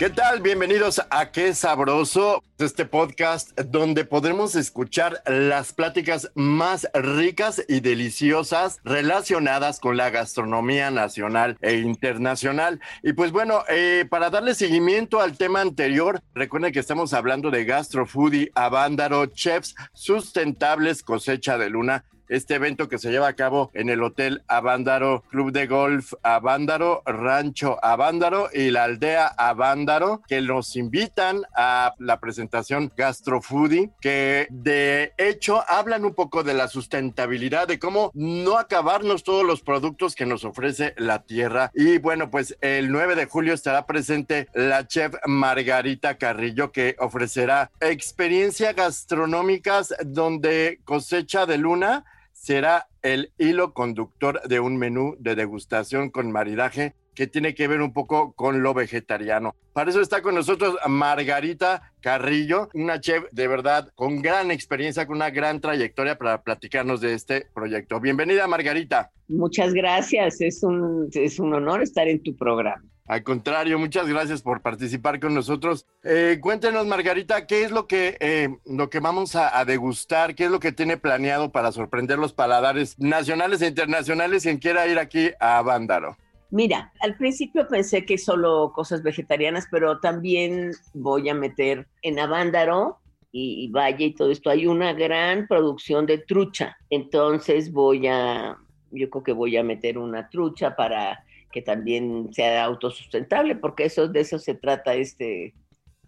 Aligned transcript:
¿Qué 0.00 0.08
tal? 0.08 0.40
Bienvenidos 0.40 1.02
a 1.10 1.30
Qué 1.30 1.52
Sabroso, 1.52 2.42
este 2.58 2.86
podcast 2.86 3.50
donde 3.60 4.06
podremos 4.06 4.54
escuchar 4.54 5.22
las 5.26 5.74
pláticas 5.74 6.32
más 6.34 6.88
ricas 6.94 7.62
y 7.68 7.80
deliciosas 7.80 8.80
relacionadas 8.82 9.78
con 9.78 9.98
la 9.98 10.08
gastronomía 10.08 10.90
nacional 10.90 11.58
e 11.60 11.74
internacional. 11.80 12.80
Y 13.02 13.12
pues 13.12 13.30
bueno, 13.30 13.62
eh, 13.68 14.06
para 14.08 14.30
darle 14.30 14.54
seguimiento 14.54 15.20
al 15.20 15.36
tema 15.36 15.60
anterior, 15.60 16.22
recuerden 16.32 16.72
que 16.72 16.80
estamos 16.80 17.12
hablando 17.12 17.50
de 17.50 17.66
Gastrofoodie, 17.66 18.52
Avándaro, 18.54 19.26
Chefs 19.26 19.74
Sustentables, 19.92 21.02
Cosecha 21.02 21.58
de 21.58 21.68
Luna 21.68 22.06
este 22.30 22.54
evento 22.54 22.88
que 22.88 22.98
se 22.98 23.10
lleva 23.10 23.28
a 23.28 23.34
cabo 23.34 23.70
en 23.74 23.90
el 23.90 24.02
Hotel 24.02 24.42
Avándaro, 24.46 25.24
Club 25.28 25.52
de 25.52 25.66
Golf 25.66 26.14
Avándaro, 26.22 27.02
Rancho 27.04 27.84
Avándaro 27.84 28.48
y 28.54 28.70
la 28.70 28.84
aldea 28.84 29.26
Avándaro, 29.26 30.22
que 30.26 30.40
nos 30.40 30.76
invitan 30.76 31.42
a 31.56 31.94
la 31.98 32.20
presentación 32.20 32.92
Gastrofoodie, 32.96 33.90
que 34.00 34.46
de 34.50 35.12
hecho 35.18 35.62
hablan 35.68 36.04
un 36.04 36.14
poco 36.14 36.44
de 36.44 36.54
la 36.54 36.68
sustentabilidad, 36.68 37.66
de 37.66 37.80
cómo 37.80 38.12
no 38.14 38.58
acabarnos 38.58 39.24
todos 39.24 39.44
los 39.44 39.60
productos 39.62 40.14
que 40.14 40.26
nos 40.26 40.44
ofrece 40.44 40.94
la 40.96 41.24
tierra. 41.24 41.72
Y 41.74 41.98
bueno, 41.98 42.30
pues 42.30 42.56
el 42.60 42.92
9 42.92 43.16
de 43.16 43.26
julio 43.26 43.54
estará 43.54 43.86
presente 43.86 44.48
la 44.54 44.86
chef 44.86 45.14
Margarita 45.26 46.16
Carrillo, 46.16 46.70
que 46.70 46.94
ofrecerá 47.00 47.72
experiencias 47.80 48.76
gastronómicas 48.76 49.94
donde 50.04 50.80
cosecha 50.84 51.46
de 51.46 51.58
luna 51.58 52.04
será 52.40 52.88
el 53.02 53.32
hilo 53.36 53.74
conductor 53.74 54.40
de 54.48 54.60
un 54.60 54.78
menú 54.78 55.14
de 55.18 55.34
degustación 55.34 56.08
con 56.08 56.32
maridaje 56.32 56.94
que 57.14 57.26
tiene 57.26 57.54
que 57.54 57.68
ver 57.68 57.82
un 57.82 57.92
poco 57.92 58.32
con 58.32 58.62
lo 58.62 58.72
vegetariano. 58.72 59.54
Para 59.74 59.90
eso 59.90 60.00
está 60.00 60.22
con 60.22 60.34
nosotros 60.34 60.76
Margarita 60.88 61.92
Carrillo, 62.00 62.70
una 62.72 62.98
chef 62.98 63.24
de 63.30 63.46
verdad 63.46 63.90
con 63.94 64.22
gran 64.22 64.50
experiencia, 64.50 65.06
con 65.06 65.16
una 65.16 65.28
gran 65.28 65.60
trayectoria 65.60 66.16
para 66.16 66.42
platicarnos 66.42 67.02
de 67.02 67.12
este 67.12 67.46
proyecto. 67.52 68.00
Bienvenida 68.00 68.46
Margarita. 68.46 69.10
Muchas 69.28 69.74
gracias, 69.74 70.40
es 70.40 70.62
un, 70.62 71.10
es 71.12 71.38
un 71.38 71.52
honor 71.52 71.82
estar 71.82 72.08
en 72.08 72.22
tu 72.22 72.34
programa. 72.34 72.82
Al 73.10 73.24
contrario, 73.24 73.76
muchas 73.76 74.06
gracias 74.06 74.40
por 74.40 74.62
participar 74.62 75.18
con 75.18 75.34
nosotros. 75.34 75.84
Eh, 76.04 76.38
cuéntenos, 76.40 76.86
Margarita, 76.86 77.44
¿qué 77.44 77.64
es 77.64 77.72
lo 77.72 77.88
que, 77.88 78.16
eh, 78.20 78.56
lo 78.66 78.88
que 78.88 79.00
vamos 79.00 79.34
a, 79.34 79.64
degustar? 79.64 80.36
¿Qué 80.36 80.44
es 80.44 80.50
lo 80.52 80.60
que 80.60 80.70
tiene 80.70 80.96
planeado 80.96 81.50
para 81.50 81.72
sorprender 81.72 82.20
los 82.20 82.32
paladares 82.32 82.96
nacionales 83.00 83.62
e 83.62 83.66
internacionales 83.66 84.44
quien 84.44 84.58
quiera 84.58 84.86
ir 84.86 85.00
aquí 85.00 85.32
a 85.40 85.60
Vándaro? 85.60 86.16
Mira, 86.52 86.92
al 87.00 87.16
principio 87.16 87.66
pensé 87.66 88.04
que 88.04 88.16
solo 88.16 88.70
cosas 88.72 89.02
vegetarianas, 89.02 89.66
pero 89.72 89.98
también 89.98 90.70
voy 90.94 91.28
a 91.30 91.34
meter 91.34 91.88
en 92.02 92.20
Avándaro 92.20 93.00
y, 93.32 93.64
y 93.64 93.72
Valle 93.72 94.04
y 94.04 94.14
todo 94.14 94.30
esto. 94.30 94.50
Hay 94.50 94.68
una 94.68 94.92
gran 94.92 95.48
producción 95.48 96.06
de 96.06 96.18
trucha. 96.18 96.76
Entonces 96.90 97.72
voy 97.72 98.06
a, 98.06 98.56
yo 98.92 99.10
creo 99.10 99.24
que 99.24 99.32
voy 99.32 99.56
a 99.56 99.64
meter 99.64 99.98
una 99.98 100.28
trucha 100.28 100.76
para 100.76 101.24
que 101.50 101.62
también 101.62 102.32
sea 102.32 102.64
autosustentable, 102.64 103.56
porque 103.56 103.84
eso, 103.84 104.08
de 104.08 104.20
eso 104.20 104.38
se 104.38 104.54
trata 104.54 104.94
este, 104.94 105.54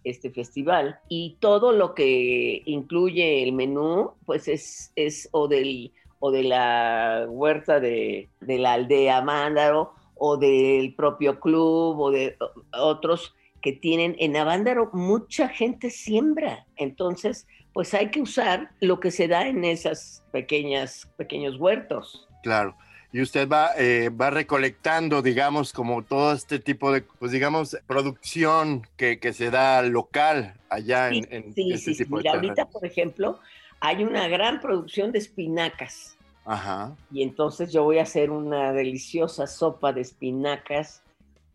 este 0.03 0.29
festival. 0.31 0.99
Y 1.09 1.37
todo 1.39 1.71
lo 1.71 1.93
que 1.93 2.61
incluye 2.65 3.43
el 3.43 3.53
menú, 3.53 4.11
pues 4.25 4.47
es, 4.47 4.91
es 4.95 5.29
o, 5.31 5.47
del, 5.47 5.91
o 6.19 6.31
de 6.31 6.43
la 6.43 7.25
huerta 7.27 7.79
de, 7.79 8.29
la 8.41 8.73
aldea 8.73 9.21
Mándaro, 9.21 9.93
o 10.15 10.37
del 10.37 10.95
propio 10.95 11.39
club, 11.39 11.99
o 11.99 12.11
de 12.11 12.37
otros 12.71 13.33
que 13.61 13.73
tienen 13.73 14.15
en 14.19 14.35
Avándaro, 14.35 14.89
mucha 14.93 15.47
gente 15.47 15.89
siembra. 15.89 16.65
Entonces, 16.75 17.47
pues 17.73 17.93
hay 17.93 18.11
que 18.11 18.21
usar 18.21 18.71
lo 18.81 18.99
que 18.99 19.09
se 19.09 19.27
da 19.27 19.47
en 19.47 19.63
esas 19.63 20.23
pequeñas, 20.31 21.09
pequeños 21.17 21.57
huertos. 21.57 22.27
Claro 22.43 22.75
y 23.13 23.21
usted 23.21 23.47
va, 23.47 23.69
eh, 23.77 24.09
va 24.09 24.31
recolectando, 24.31 25.21
digamos, 25.21 25.71
como 25.71 26.01
todo 26.01 26.33
este 26.33 26.57
tipo 26.57 26.91
de, 26.91 27.03
pues 27.03 27.31
digamos, 27.31 27.77
producción 27.85 28.87
que, 28.97 29.19
que 29.19 29.33
se 29.33 29.51
da 29.51 29.83
local 29.83 30.55
allá 30.67 31.09
sí, 31.09 31.19
en, 31.29 31.45
en 31.45 31.53
sí, 31.53 31.71
este 31.71 31.93
sí, 31.93 32.03
tipo 32.03 32.17
Mira, 32.17 32.31
de 32.31 32.37
ahorita, 32.37 32.65
por 32.69 32.83
ejemplo, 32.83 33.39
hay 33.79 34.03
una 34.03 34.27
gran 34.27 34.59
producción 34.59 35.11
de 35.11 35.19
espinacas. 35.19 36.17
Ajá. 36.43 36.95
Y 37.11 37.21
entonces 37.21 37.71
yo 37.71 37.83
voy 37.83 37.99
a 37.99 38.03
hacer 38.03 38.31
una 38.31 38.73
deliciosa 38.73 39.45
sopa 39.45 39.93
de 39.93 40.01
espinacas, 40.01 41.03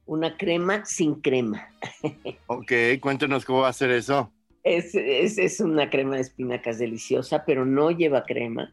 una 0.07 0.37
crema 0.37 0.85
sin 0.85 1.17
crema. 1.17 1.69
ok, 2.47 2.73
cuéntenos 3.01 3.45
cómo 3.45 3.63
va 3.63 3.69
a 3.69 3.73
ser 3.73 3.91
eso. 3.91 4.31
Es, 4.63 4.95
es, 4.95 5.39
es 5.39 5.59
una 5.59 5.91
crema 5.91 6.15
de 6.15 6.23
espinacas 6.23 6.79
deliciosa, 6.79 7.45
pero 7.45 7.67
no 7.67 7.91
lleva 7.91 8.23
crema. 8.23 8.73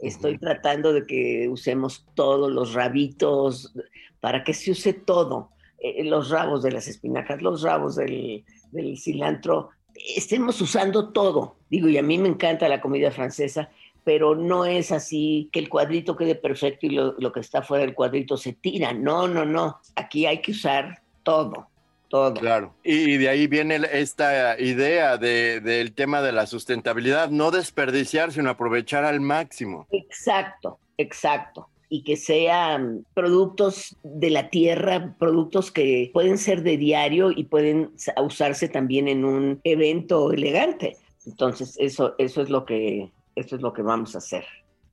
Estoy 0.00 0.32
uh 0.32 0.36
-huh. 0.36 0.40
tratando 0.40 0.92
de 0.92 1.06
que 1.06 1.48
usemos 1.48 2.06
todos 2.14 2.50
los 2.50 2.74
rabitos, 2.74 3.72
para 4.20 4.44
que 4.44 4.54
se 4.54 4.70
use 4.70 4.92
todo, 4.92 5.50
eh, 5.78 6.04
los 6.04 6.30
rabos 6.30 6.62
de 6.62 6.72
las 6.72 6.88
espinacas, 6.88 7.40
los 7.42 7.62
rabos 7.62 7.96
del, 7.96 8.44
del, 8.72 8.98
cilantro, 8.98 9.70
estemos 10.16 10.60
usando 10.60 11.10
todo. 11.10 11.56
Digo, 11.70 11.88
y 11.88 11.98
a 11.98 12.02
mí 12.02 12.18
me 12.18 12.28
encanta 12.28 12.68
la 12.68 12.80
comida 12.80 13.10
francesa, 13.10 13.70
pero 14.04 14.34
no 14.34 14.64
es 14.64 14.90
así 14.90 15.48
que 15.52 15.60
el 15.60 15.68
cuadrito 15.68 16.16
quede 16.16 16.34
perfecto 16.34 16.86
y 16.86 16.90
lo, 16.90 17.14
lo 17.18 17.32
que 17.32 17.40
está 17.40 17.62
fuera 17.62 17.84
del 17.84 17.94
cuadrito 17.94 18.36
se 18.36 18.54
tira. 18.54 18.92
No, 18.92 19.28
no, 19.28 19.44
no. 19.44 19.78
Aquí 19.96 20.26
hay 20.26 20.40
que 20.40 20.52
usar 20.52 21.02
todo. 21.22 21.68
Todo. 22.08 22.34
Claro. 22.34 22.74
Y 22.82 23.18
de 23.18 23.28
ahí 23.28 23.46
viene 23.46 23.80
esta 23.92 24.58
idea 24.58 25.18
de, 25.18 25.60
del 25.60 25.92
tema 25.92 26.22
de 26.22 26.32
la 26.32 26.46
sustentabilidad, 26.46 27.30
no 27.30 27.50
desperdiciar, 27.50 28.32
sino 28.32 28.50
aprovechar 28.50 29.04
al 29.04 29.20
máximo. 29.20 29.86
Exacto, 29.90 30.78
exacto. 30.96 31.68
Y 31.90 32.04
que 32.04 32.16
sean 32.16 33.06
productos 33.14 33.96
de 34.02 34.30
la 34.30 34.48
tierra, 34.48 35.14
productos 35.18 35.70
que 35.70 36.10
pueden 36.12 36.38
ser 36.38 36.62
de 36.62 36.76
diario 36.76 37.30
y 37.30 37.44
pueden 37.44 37.92
usarse 38.16 38.68
también 38.68 39.08
en 39.08 39.24
un 39.24 39.60
evento 39.64 40.32
elegante. 40.32 40.96
Entonces, 41.26 41.76
eso, 41.78 42.14
eso 42.18 42.42
es 42.42 42.48
lo 42.48 42.64
que, 42.64 43.10
eso 43.34 43.56
es 43.56 43.62
lo 43.62 43.72
que 43.72 43.82
vamos 43.82 44.14
a 44.14 44.18
hacer. 44.18 44.44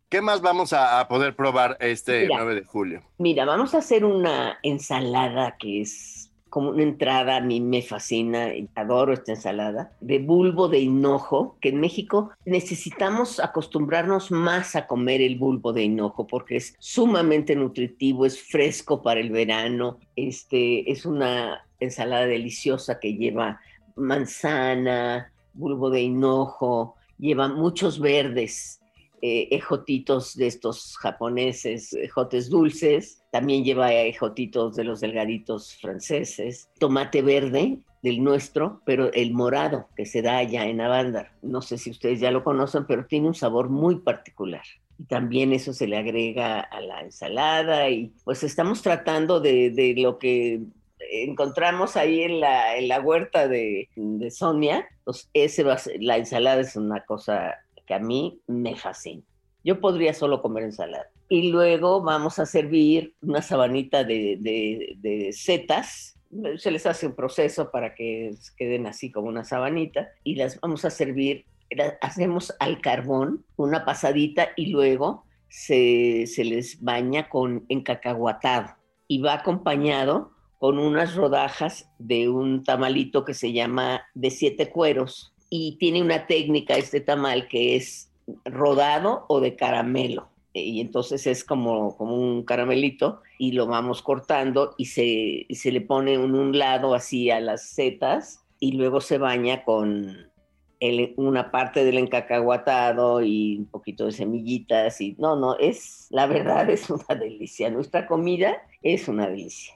¿Qué 0.10 0.22
más 0.22 0.42
vamos 0.42 0.72
a, 0.72 1.00
a 1.00 1.08
poder 1.08 1.36
probar 1.36 1.78
este 1.80 2.24
mira, 2.24 2.38
9 2.38 2.56
de 2.56 2.64
julio? 2.64 3.02
Mira, 3.18 3.46
vamos 3.46 3.74
a 3.74 3.80
hacer 3.80 4.06
una 4.06 4.60
ensalada 4.64 5.58
que 5.58 5.82
es 5.82 6.25
como 6.56 6.70
una 6.70 6.84
entrada, 6.84 7.36
a 7.36 7.42
mí 7.42 7.60
me 7.60 7.82
fascina, 7.82 8.48
adoro 8.76 9.12
esta 9.12 9.34
ensalada, 9.34 9.92
de 10.00 10.20
bulbo 10.20 10.70
de 10.70 10.80
hinojo, 10.80 11.58
que 11.60 11.68
en 11.68 11.82
México 11.82 12.32
necesitamos 12.46 13.42
acostumbrarnos 13.42 14.32
más 14.32 14.78
a 14.78 14.88
comer 14.88 15.20
el 15.20 15.38
bulbo 15.38 15.74
de 15.74 15.84
hinojo 15.84 16.26
porque 16.26 16.56
es 16.56 16.74
sumamente 16.80 17.58
nutritivo, 17.58 18.26
es 18.26 18.42
fresco 18.42 19.02
para 19.02 19.20
el 19.20 19.32
verano, 19.32 20.00
este, 20.16 20.90
es 20.90 21.06
una 21.06 21.68
ensalada 21.82 22.26
deliciosa 22.26 23.02
que 23.02 23.16
lleva 23.16 23.60
manzana, 23.98 25.34
bulbo 25.56 25.90
de 25.90 26.04
hinojo, 26.04 26.96
lleva 27.20 27.50
muchos 27.50 28.00
verdes, 28.00 28.80
eh, 29.28 29.48
ejotitos 29.50 30.36
de 30.36 30.46
estos 30.46 30.98
japoneses, 30.98 31.94
ejotes 31.94 32.48
dulces, 32.48 33.24
también 33.32 33.64
lleva 33.64 33.92
ejotitos 33.92 34.76
de 34.76 34.84
los 34.84 35.00
delgaditos 35.00 35.78
franceses, 35.82 36.70
tomate 36.78 37.24
verde 37.24 37.80
del 38.04 38.24
nuestro, 38.24 38.84
pero 38.86 39.12
el 39.14 39.34
morado 39.34 39.88
que 39.96 40.06
se 40.06 40.22
da 40.22 40.38
allá 40.38 40.68
en 40.68 40.80
Avándar. 40.80 41.32
No 41.42 41.64
sé 41.64 41.80
si 41.80 41.90
ustedes 41.90 42.20
ya 42.20 42.30
lo 42.30 42.44
conocen, 42.44 42.86
pero 42.86 43.08
tiene 43.08 43.26
un 43.26 43.34
sabor 43.34 43.70
muy 43.70 43.96
particular. 43.96 44.62
y 45.00 45.06
también 45.06 45.54
eso 45.54 45.74
se 45.74 45.88
le 45.88 45.98
agrega 45.98 46.60
a 46.60 46.80
la 46.82 47.02
ensalada 47.02 47.90
y 47.90 48.14
pues 48.26 48.44
estamos 48.44 48.84
tratando 48.84 49.40
de, 49.40 49.96
lo 49.98 50.20
que 50.20 50.62
encontramos 51.00 51.98
ahí 51.98 52.22
en 52.22 52.42
la, 52.42 52.78
en 52.78 52.90
la 52.90 53.02
huerta 53.02 53.48
de, 53.48 53.90
Sonia, 54.30 54.88
pues 55.04 55.32
ese 55.34 55.66
la 56.00 56.18
ensalada 56.18 56.62
es 56.62 56.76
una 56.76 57.04
cosa 57.06 57.56
que 57.86 57.94
a 57.94 58.00
mí 58.00 58.40
me 58.48 58.76
fascina. 58.76 59.22
Yo 59.64 59.80
podría 59.80 60.14
solo 60.14 60.42
comer 60.42 60.64
ensalada. 60.64 61.08
Y 61.28 61.50
luego 61.52 62.02
vamos 62.04 62.38
a 62.40 62.46
servir 62.46 63.16
una 63.22 63.42
sabanita 63.42 64.04
de, 64.04 64.38
de, 64.40 64.96
de 64.98 65.34
setas. 65.34 66.20
Se 66.58 66.70
les 66.70 66.86
hace 66.86 67.08
un 67.08 67.16
proceso 67.16 67.72
para 67.72 67.96
que 67.96 68.32
queden 68.58 68.86
así 68.88 69.12
como 69.12 69.28
una 69.28 69.44
sabanita 69.44 70.10
y 70.24 70.36
las 70.36 70.60
vamos 70.62 70.86
a 70.86 70.90
servir. 70.92 71.46
la- 71.72 71.98
Hacemos 72.02 72.54
al 72.60 72.80
carbón 72.82 73.44
una 73.56 73.86
pasadita 73.86 74.50
y 74.56 74.68
luego 74.68 75.24
se, 75.50 76.28
se 76.28 76.44
les 76.44 76.82
baña 76.84 77.30
con 77.30 77.66
encacahuatado 77.70 78.76
y 79.08 79.20
va 79.22 79.34
acompañado 79.34 80.32
con 80.60 80.78
unas 80.80 81.16
rodajas 81.16 81.90
de 82.00 82.30
un 82.30 82.64
tamalito 82.64 83.24
que 83.26 83.34
se 83.34 83.52
llama 83.54 84.04
de 84.14 84.30
siete 84.32 84.70
cueros 84.70 85.34
y 85.56 85.78
tiene 85.78 86.02
una 86.02 86.28
técnica 86.28 86.76
este 86.76 87.00
tamal 87.02 87.48
que 87.48 87.76
es 87.76 88.12
rodado 88.46 89.26
o 89.28 89.40
de 89.40 89.56
caramelo. 89.56 90.28
Y 90.54 90.80
entonces 90.80 91.28
es 91.28 91.44
como, 91.44 91.98
como 91.98 92.16
un 92.16 92.44
caramelito 92.44 93.22
y 93.38 93.52
lo 93.52 93.68
vamos 93.68 94.02
cortando 94.02 94.74
y 94.78 94.86
se, 94.86 95.04
y 95.48 95.56
se 95.56 95.72
le 95.72 95.82
pone 95.82 96.14
en 96.14 96.34
un 96.34 96.58
lado 96.58 96.94
así 96.96 97.30
a 97.30 97.40
las 97.42 97.70
setas 97.70 98.40
y 98.60 98.72
luego 98.72 99.02
se 99.02 99.18
baña 99.18 99.66
con 99.66 100.32
el- 100.80 101.14
una 101.18 101.52
parte 101.52 101.84
del 101.84 101.98
encacahuatado 101.98 103.22
y 103.22 103.58
un 103.58 103.66
poquito 103.66 104.06
de 104.06 104.14
semillitas 104.14 105.02
y 105.02 105.16
no, 105.20 105.36
no, 105.36 105.58
es, 105.58 106.08
la 106.10 106.26
verdad 106.26 106.70
es 106.70 106.90
una 106.90 107.16
delicia. 107.20 107.70
Nuestra 107.70 108.08
comida 108.08 108.58
es 108.82 109.10
una 109.10 109.28
delicia. 109.28 109.74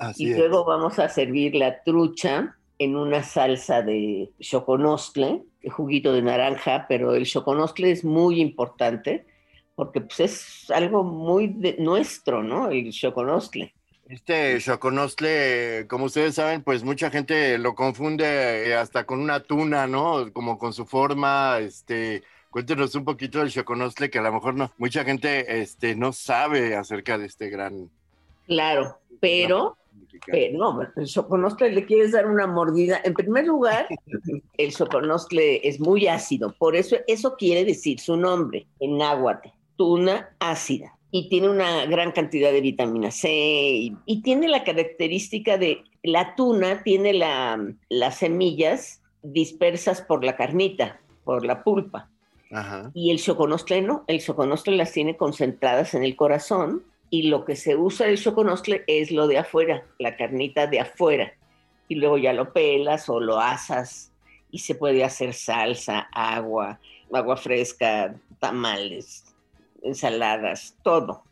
Así 0.00 0.24
Y 0.26 0.30
es. 0.32 0.38
luego 0.38 0.64
vamos 0.64 0.98
a 0.98 1.08
servir 1.08 1.54
la 1.54 1.82
trucha 1.84 2.56
en 2.78 2.96
una 2.96 3.22
salsa 3.22 3.82
de 3.82 4.30
choconostle, 4.40 5.42
juguito 5.70 6.12
de 6.12 6.22
naranja, 6.22 6.86
pero 6.88 7.14
el 7.14 7.26
choconostle 7.26 7.90
es 7.90 8.04
muy 8.04 8.40
importante 8.40 9.26
porque 9.74 10.00
pues, 10.00 10.20
es 10.20 10.70
algo 10.70 11.04
muy 11.04 11.48
de- 11.48 11.76
nuestro, 11.78 12.42
¿no? 12.42 12.70
El 12.70 12.90
choconostle. 12.92 13.74
Este 14.08 14.58
choconostle, 14.60 15.86
como 15.86 16.06
ustedes 16.06 16.34
saben, 16.36 16.62
pues 16.62 16.82
mucha 16.82 17.10
gente 17.10 17.58
lo 17.58 17.74
confunde 17.74 18.68
eh, 18.68 18.74
hasta 18.74 19.04
con 19.04 19.20
una 19.20 19.40
tuna, 19.40 19.86
¿no? 19.86 20.32
Como 20.32 20.58
con 20.58 20.72
su 20.72 20.86
forma, 20.86 21.58
este, 21.60 22.22
cuéntenos 22.50 22.94
un 22.94 23.04
poquito 23.04 23.40
del 23.40 23.50
choconostle, 23.50 24.08
que 24.10 24.18
a 24.18 24.22
lo 24.22 24.32
mejor 24.32 24.54
no, 24.54 24.72
mucha 24.78 25.04
gente, 25.04 25.60
este, 25.60 25.94
no 25.94 26.12
sabe 26.12 26.74
acerca 26.74 27.18
de 27.18 27.26
este 27.26 27.50
gran 27.50 27.90
Claro, 28.46 28.98
pero, 29.20 29.76
mexicano. 29.76 29.78
Pero 30.26 30.58
no, 30.58 30.80
el 30.96 31.06
choconostle 31.06 31.70
le 31.72 31.84
quieres 31.86 32.12
dar 32.12 32.26
una 32.26 32.46
mordida. 32.46 33.00
En 33.04 33.14
primer 33.14 33.46
lugar, 33.46 33.86
el 34.58 34.72
choconostle 34.74 35.66
es 35.66 35.80
muy 35.80 36.06
ácido, 36.06 36.54
por 36.58 36.76
eso 36.76 36.96
eso 37.06 37.36
quiere 37.36 37.64
decir 37.64 38.00
su 38.00 38.16
nombre 38.16 38.66
en 38.80 38.98
náhuatl, 38.98 39.48
tuna 39.76 40.30
ácida. 40.38 40.94
Y 41.10 41.30
tiene 41.30 41.48
una 41.48 41.86
gran 41.86 42.12
cantidad 42.12 42.52
de 42.52 42.60
vitamina 42.60 43.10
C 43.10 43.30
y, 43.30 43.96
y 44.04 44.20
tiene 44.20 44.46
la 44.46 44.62
característica 44.62 45.56
de 45.56 45.82
la 46.02 46.34
tuna, 46.34 46.82
tiene 46.82 47.14
la- 47.14 47.58
las 47.88 48.18
semillas 48.18 49.00
dispersas 49.22 50.02
por 50.02 50.22
la 50.24 50.36
carnita, 50.36 51.00
por 51.24 51.46
la 51.46 51.64
pulpa. 51.64 52.10
Ajá. 52.50 52.90
Y 52.94 53.10
el 53.10 53.18
choconostle 53.20 53.80
no, 53.82 54.04
el 54.06 54.20
choconostle 54.20 54.76
las 54.76 54.92
tiene 54.92 55.16
concentradas 55.16 55.94
en 55.94 56.04
el 56.04 56.14
corazón 56.14 56.82
y 57.10 57.28
lo 57.28 57.44
que 57.44 57.56
se 57.56 57.76
usa 57.76 58.06
del 58.06 58.18
choconostle 58.18 58.84
es 58.86 59.10
lo 59.10 59.26
de 59.26 59.38
afuera, 59.38 59.84
la 59.98 60.16
carnita 60.16 60.66
de 60.66 60.80
afuera. 60.80 61.32
Y 61.88 61.94
luego 61.94 62.18
ya 62.18 62.32
lo 62.32 62.52
pelas 62.52 63.08
o 63.08 63.18
lo 63.20 63.40
asas 63.40 64.12
y 64.50 64.58
se 64.58 64.74
puede 64.74 65.04
hacer 65.04 65.32
salsa, 65.32 66.08
agua, 66.12 66.80
agua 67.12 67.36
fresca, 67.36 68.14
tamales, 68.38 69.24
ensaladas, 69.82 70.76
todo. 70.82 71.24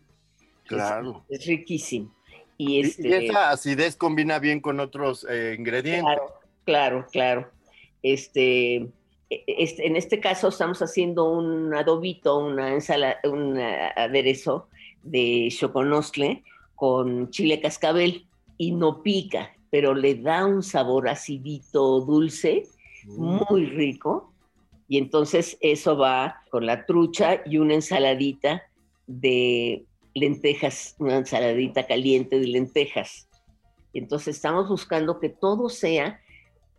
Claro. 0.64 1.25
Es, 1.28 1.40
es 1.40 1.46
riquísimo. 1.46 2.14
Y 2.58 2.81
este, 2.81 3.08
Y 3.08 3.12
esa 3.12 3.50
acidez 3.50 3.96
combina 3.96 4.38
bien 4.38 4.61
con 4.61 4.81
otros 4.81 5.26
eh, 5.29 5.55
ingredientes. 5.58 6.05
Claro, 6.05 6.40
claro, 6.64 7.06
claro. 7.12 7.50
Este, 8.02 8.76
e- 8.76 9.44
este, 9.46 9.87
en 9.87 9.96
este 9.96 10.20
caso 10.20 10.49
estamos 10.49 10.81
haciendo 10.81 11.31
un 11.31 11.75
adobito, 11.75 12.38
una 12.38 12.72
ensala, 12.72 13.19
un 13.25 13.58
eh, 13.58 13.93
aderezo 13.94 14.69
de 15.06 15.49
choconostle 15.50 16.43
con 16.75 17.31
chile 17.31 17.61
cascabel 17.61 18.26
y 18.58 18.73
no 18.73 19.03
pica, 19.03 19.55
pero 19.70 19.94
le 19.94 20.14
da 20.14 20.47
un 20.47 20.62
sabor 20.62 21.08
acidito 21.08 22.00
dulce, 22.00 22.64
Mm. 23.06 23.38
muy 23.49 23.67
rico. 23.67 24.32
Y 24.88 24.99
entonces 24.99 25.56
eso 25.61 25.97
va 25.97 26.43
con 26.50 26.67
la 26.67 26.87
trucha 26.87 27.43
y 27.44 27.58
una 27.58 27.75
ensaladita 27.75 28.62
de 29.06 29.85
lentejas, 30.14 30.94
una 30.99 31.17
ensaladita 31.19 31.87
caliente 31.87 32.38
de 32.38 32.47
lentejas. 32.47 33.29
Entonces 33.93 34.37
estamos 34.37 34.69
buscando 34.69 35.19
que 35.19 35.29
todo 35.29 35.69
sea, 35.69 36.20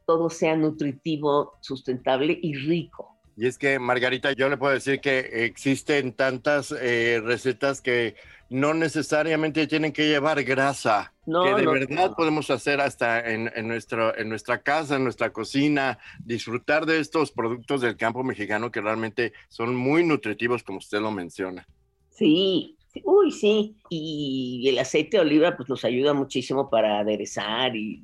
todo 0.05 0.29
sea 0.29 0.55
nutritivo, 0.55 1.53
sustentable 1.61 2.37
y 2.41 2.55
rico. 2.55 3.16
Y 3.39 3.45
es 3.45 3.59
que, 3.59 3.77
Margarita, 3.77 4.31
yo 4.33 4.49
le 4.49 4.57
puedo 4.57 4.73
decir 4.73 4.99
que 4.99 5.45
existen 5.45 6.11
tantas 6.13 6.71
eh, 6.71 7.21
recetas 7.23 7.81
que 7.81 8.15
no 8.49 8.73
necesariamente 8.73 9.67
tienen 9.67 9.91
que 9.91 10.07
llevar 10.07 10.43
grasa, 10.43 11.13
No, 11.27 11.43
que 11.43 11.53
de 11.53 11.63
no, 11.63 11.71
verdad 11.71 12.09
no. 12.09 12.15
podemos 12.15 12.49
hacer 12.49 12.81
hasta 12.81 13.19
en, 13.31 13.51
en 13.55 13.67
nuestro, 13.67 14.17
en 14.17 14.29
nuestra 14.29 14.63
casa, 14.63 14.95
en 14.95 15.03
nuestra 15.03 15.31
cocina, 15.31 15.99
disfrutar 16.25 16.87
de 16.87 16.99
estos 16.99 17.31
productos 17.31 17.81
del 17.81 17.95
campo 17.95 18.23
mexicano 18.23 18.71
que 18.71 18.81
realmente 18.81 19.33
son 19.49 19.75
muy 19.75 20.03
nutritivos, 20.03 20.63
como 20.63 20.79
usted 20.79 20.99
lo 20.99 21.11
menciona. 21.11 21.67
Sí, 22.09 22.75
sí, 22.91 23.01
uy, 23.05 23.31
sí. 23.31 23.75
Y 23.89 24.65
el 24.67 24.79
aceite 24.79 25.17
de 25.17 25.21
oliva 25.21 25.55
pues 25.55 25.69
nos 25.69 25.85
ayuda 25.85 26.13
muchísimo 26.15 26.71
para 26.71 26.99
aderezar 26.99 27.75
y 27.75 28.03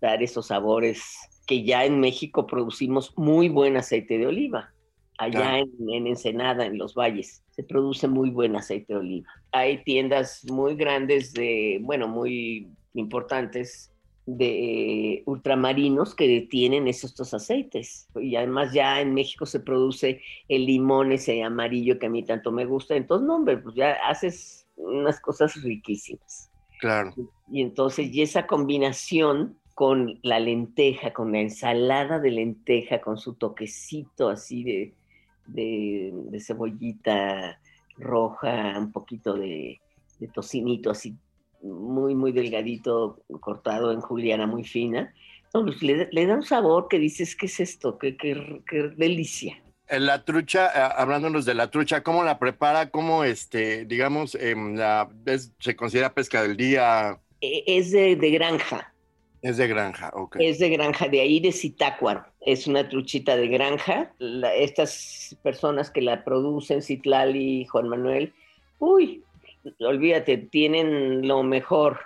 dar 0.00 0.22
esos 0.22 0.46
sabores 0.46 1.02
que 1.48 1.64
ya 1.64 1.86
en 1.86 1.98
México 1.98 2.46
producimos 2.46 3.16
muy 3.16 3.48
buen 3.48 3.78
aceite 3.78 4.18
de 4.18 4.26
oliva. 4.26 4.70
Allá 5.16 5.58
en 5.58 6.06
Ensenada, 6.06 6.66
en 6.66 6.78
los 6.78 6.94
valles, 6.94 7.42
se 7.50 7.64
produce 7.64 8.06
muy 8.06 8.30
buen 8.30 8.54
aceite 8.54 8.92
de 8.92 8.98
oliva. 9.00 9.28
Hay 9.50 9.82
tiendas 9.82 10.44
muy 10.48 10.76
grandes 10.76 11.32
de, 11.32 11.80
bueno, 11.82 12.06
muy 12.06 12.68
importantes 12.94 13.90
de 14.26 15.22
ultramarinos 15.24 16.14
que 16.14 16.46
tienen 16.50 16.86
esos 16.86 17.10
estos 17.12 17.32
aceites. 17.32 18.08
Y 18.14 18.36
además 18.36 18.74
ya 18.74 19.00
en 19.00 19.14
México 19.14 19.46
se 19.46 19.60
produce 19.60 20.20
el 20.48 20.66
limón 20.66 21.12
ese 21.12 21.42
amarillo 21.42 21.98
que 21.98 22.06
a 22.06 22.10
mí 22.10 22.22
tanto 22.24 22.52
me 22.52 22.66
gusta. 22.66 22.94
Entonces, 22.94 23.26
no, 23.26 23.36
hombre, 23.36 23.56
pues 23.56 23.74
ya 23.74 23.92
haces 24.06 24.68
unas 24.76 25.18
cosas 25.18 25.60
riquísimas. 25.62 26.50
Claro. 26.78 27.14
Y 27.50 27.62
entonces, 27.62 28.14
y 28.14 28.20
esa 28.20 28.46
combinación 28.46 29.56
con 29.78 30.18
la 30.24 30.40
lenteja, 30.40 31.12
con 31.12 31.32
la 31.32 31.40
ensalada 31.40 32.18
de 32.20 32.30
lenteja, 32.32 33.00
con 33.00 33.16
su 33.18 33.36
toquecito 33.36 34.28
así 34.28 34.64
de, 34.64 34.96
de, 35.46 36.10
de 36.14 36.40
cebollita 36.40 37.60
roja, 37.96 38.76
un 38.78 38.90
poquito 38.92 39.34
de, 39.34 39.80
de 40.18 40.28
tocinito 40.28 40.90
así 40.90 41.20
muy, 41.62 42.14
muy 42.16 42.32
delgadito, 42.32 43.22
cortado 43.40 43.92
en 43.92 44.00
juliana 44.00 44.46
muy 44.48 44.64
fina. 44.64 45.14
No, 45.54 45.64
pues 45.64 45.82
le, 45.82 46.08
le 46.12 46.26
da 46.26 46.34
un 46.36 46.42
sabor 46.42 46.88
que 46.88 46.98
dices, 46.98 47.36
¿qué 47.36 47.46
es 47.46 47.60
esto? 47.60 47.98
¿Qué, 47.98 48.16
qué, 48.16 48.62
qué 48.68 48.90
delicia? 48.96 49.62
La 49.90 50.22
trucha, 50.24 50.66
eh, 50.74 50.92
hablándonos 50.96 51.44
de 51.46 51.54
la 51.54 51.70
trucha, 51.70 52.02
¿cómo 52.02 52.22
la 52.22 52.38
prepara? 52.38 52.90
¿Cómo, 52.90 53.24
este, 53.24 53.86
digamos, 53.86 54.34
em, 54.34 54.76
la, 54.76 55.08
es- 55.26 55.54
se 55.58 55.76
considera 55.76 56.12
pesca 56.14 56.42
del 56.42 56.56
día? 56.58 57.18
Eh, 57.40 57.64
Es 57.66 57.90
de, 57.92 58.16
de 58.16 58.30
granja, 58.30 58.94
Es 59.40 59.56
de 59.56 59.68
granja, 59.68 60.10
ok. 60.14 60.36
es 60.40 60.58
de 60.58 60.68
granja, 60.70 61.08
de 61.08 61.20
ahí 61.20 61.38
de 61.40 61.52
Zitácuaro. 61.52 62.24
Es 62.40 62.66
una 62.66 62.88
truchita 62.88 63.36
de 63.36 63.48
granja. 63.48 64.12
La- 64.18 64.54
estas 64.54 65.36
personas 65.42 65.90
que 65.90 66.02
la 66.02 66.24
producen, 66.24 66.82
Citlali 66.82 67.60
y 67.60 67.64
Juan 67.66 67.88
Manuel, 67.88 68.32
uy, 68.78 69.22
olvídate, 69.80 70.38
tienen 70.38 71.26
lo 71.28 71.42
mejor. 71.42 72.00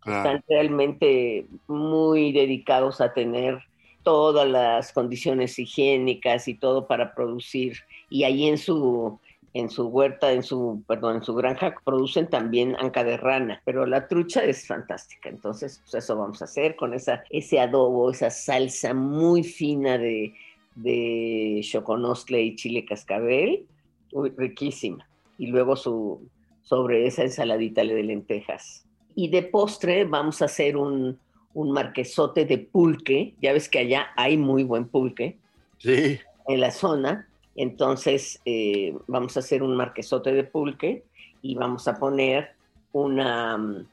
Claro. 0.00 0.18
Están 0.30 0.44
realmente 0.48 1.46
muy 1.66 2.30
dedicados 2.32 3.00
a 3.00 3.12
tener 3.14 3.58
todas 4.02 4.46
las 4.48 4.92
condiciones 4.92 5.58
higiénicas 5.58 6.46
y 6.46 6.54
todo 6.54 6.86
para 6.86 7.14
producir. 7.14 7.78
Y 8.10 8.24
ahí 8.24 8.46
en 8.46 8.58
su, 8.58 9.18
en 9.54 9.70
su 9.70 9.86
huerta, 9.86 10.32
en 10.32 10.42
su, 10.42 10.82
perdón, 10.86 11.16
en 11.16 11.22
su 11.22 11.32
granja 11.32 11.76
producen 11.84 12.28
también 12.28 12.76
anca 12.80 13.04
de 13.04 13.16
rana, 13.16 13.62
pero 13.64 13.86
la 13.86 14.08
trucha 14.08 14.42
es 14.42 14.66
fantástica. 14.66 15.28
Entonces, 15.28 15.80
pues 15.84 16.04
eso 16.04 16.16
vamos 16.16 16.42
a 16.42 16.46
hacer 16.46 16.74
con 16.74 16.92
esa, 16.92 17.22
ese 17.30 17.60
adobo, 17.60 18.10
esa 18.10 18.30
salsa 18.30 18.94
muy 18.94 19.44
fina 19.44 19.96
de, 19.96 20.34
de 20.74 21.60
choconostle 21.62 22.42
y 22.42 22.56
chile 22.56 22.84
cascabel. 22.84 23.64
Uy, 24.12 24.32
riquísima. 24.36 25.06
Y 25.38 25.46
luego 25.46 25.76
su, 25.76 26.20
sobre 26.64 27.06
esa 27.06 27.22
ensaladita 27.22 27.82
de 27.82 28.02
lentejas. 28.02 28.84
Y 29.14 29.28
de 29.28 29.44
postre 29.44 30.04
vamos 30.04 30.42
a 30.42 30.46
hacer 30.46 30.76
un, 30.76 31.16
un 31.54 31.70
marquesote 31.70 32.44
de 32.44 32.58
pulque. 32.58 33.34
Ya 33.40 33.52
ves 33.52 33.68
que 33.68 33.78
allá 33.78 34.08
hay 34.16 34.36
muy 34.36 34.64
buen 34.64 34.88
pulque. 34.88 35.36
Sí. 35.78 36.18
En 36.48 36.60
la 36.60 36.72
zona. 36.72 37.28
Entonces 37.56 38.40
eh, 38.44 38.96
vamos 39.06 39.36
a 39.36 39.40
hacer 39.40 39.62
un 39.62 39.76
marquesote 39.76 40.32
de 40.32 40.44
pulque 40.44 41.04
y 41.42 41.54
vamos 41.54 41.86
a 41.88 41.98
poner 41.98 42.50
una 42.92 43.56
mm, 43.56 43.86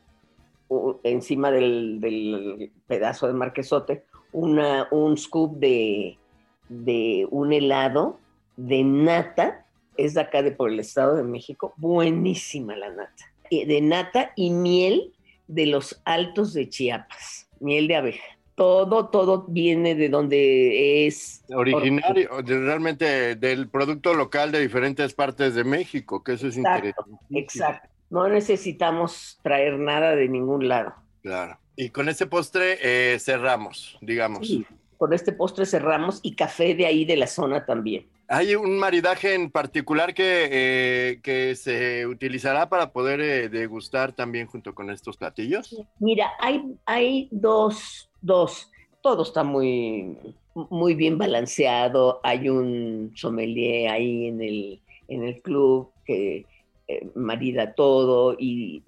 encima 1.04 1.52
del, 1.52 2.00
del, 2.00 2.72
pedazo 2.88 3.28
de 3.28 3.34
marquesote 3.34 4.06
una, 4.32 4.88
un 4.92 5.18
scoop 5.18 5.58
de, 5.58 6.18
de 6.70 7.28
un 7.30 7.54
helado 7.54 8.20
de 8.56 8.84
nata. 8.84 9.66
Es 9.98 10.14
de 10.14 10.22
acá 10.22 10.42
de 10.42 10.52
por 10.52 10.70
el 10.70 10.80
Estado 10.80 11.16
de 11.16 11.24
México. 11.24 11.74
Buenísima 11.78 12.76
la 12.76 12.90
nata. 12.90 13.26
De 13.50 13.82
nata 13.82 14.32
y 14.38 14.50
miel 14.52 15.12
de 15.48 15.66
los 15.66 16.02
altos 16.06 16.54
de 16.54 16.70
Chiapas. 16.70 17.50
Miel 17.60 17.88
de 17.88 17.98
abeja 17.98 18.38
todo, 18.62 19.08
todo 19.08 19.46
viene 19.48 19.96
de 19.96 20.08
donde 20.08 21.08
es 21.08 21.44
originario, 21.50 22.30
realmente 22.46 23.36
del 23.36 23.68
producto 23.68 24.14
local 24.14 24.52
de 24.52 24.60
diferentes 24.60 25.16
partes 25.16 25.56
de 25.56 25.64
México, 25.64 26.24
que 26.24 26.34
eso 26.34 26.48
es 26.48 26.58
interesante. 26.58 27.18
Exacto. 27.32 27.90
No 28.12 28.30
necesitamos 28.30 29.40
traer 29.42 29.80
nada 29.80 30.16
de 30.16 30.30
ningún 30.30 30.68
lado. 30.68 30.94
Claro. 31.24 31.58
Y 31.76 31.90
con 31.90 32.08
este 32.08 32.28
postre 32.28 32.78
eh, 32.84 33.18
cerramos, 33.18 33.98
digamos. 34.00 34.48
Sí, 34.48 34.64
con 34.96 35.12
este 35.14 35.32
postre 35.32 35.66
cerramos 35.66 36.20
y 36.22 36.36
café 36.36 36.76
de 36.76 36.86
ahí 36.86 37.04
de 37.04 37.18
la 37.18 37.26
zona 37.26 37.66
también. 37.66 38.06
¿Hay 38.34 38.56
un 38.56 38.80
maridaje 38.80 39.34
en 39.34 39.52
particular 39.52 40.14
que, 40.14 40.48
eh, 40.52 41.20
que 41.22 41.56
se 41.56 42.08
utilizará 42.08 42.70
para 42.70 42.92
poder 42.92 43.20
eh, 43.20 43.50
degustar 43.50 44.14
también 44.14 44.48
junto 44.48 44.74
con 44.74 44.90
estos 44.90 45.18
platillos? 45.18 45.76
Mira, 46.00 46.32
hay, 46.40 46.64
hay 46.86 47.28
dos 47.32 48.08
Dos, 48.22 48.72
todo 49.02 49.24
está 49.24 49.44
muy, 49.44 50.16
muy 50.54 50.94
bien 50.94 51.18
balanceado. 51.18 52.20
Hay 52.24 52.50
un 52.50 53.12
sommelier 53.16 53.90
ahí 53.90 54.28
en 54.28 54.42
el, 54.42 54.82
en 55.08 55.24
el 55.24 55.42
club 55.42 55.92
que 56.06 56.46
eh, 56.88 57.10
marida 57.16 57.74
todo 57.74 58.36
y 58.38 58.84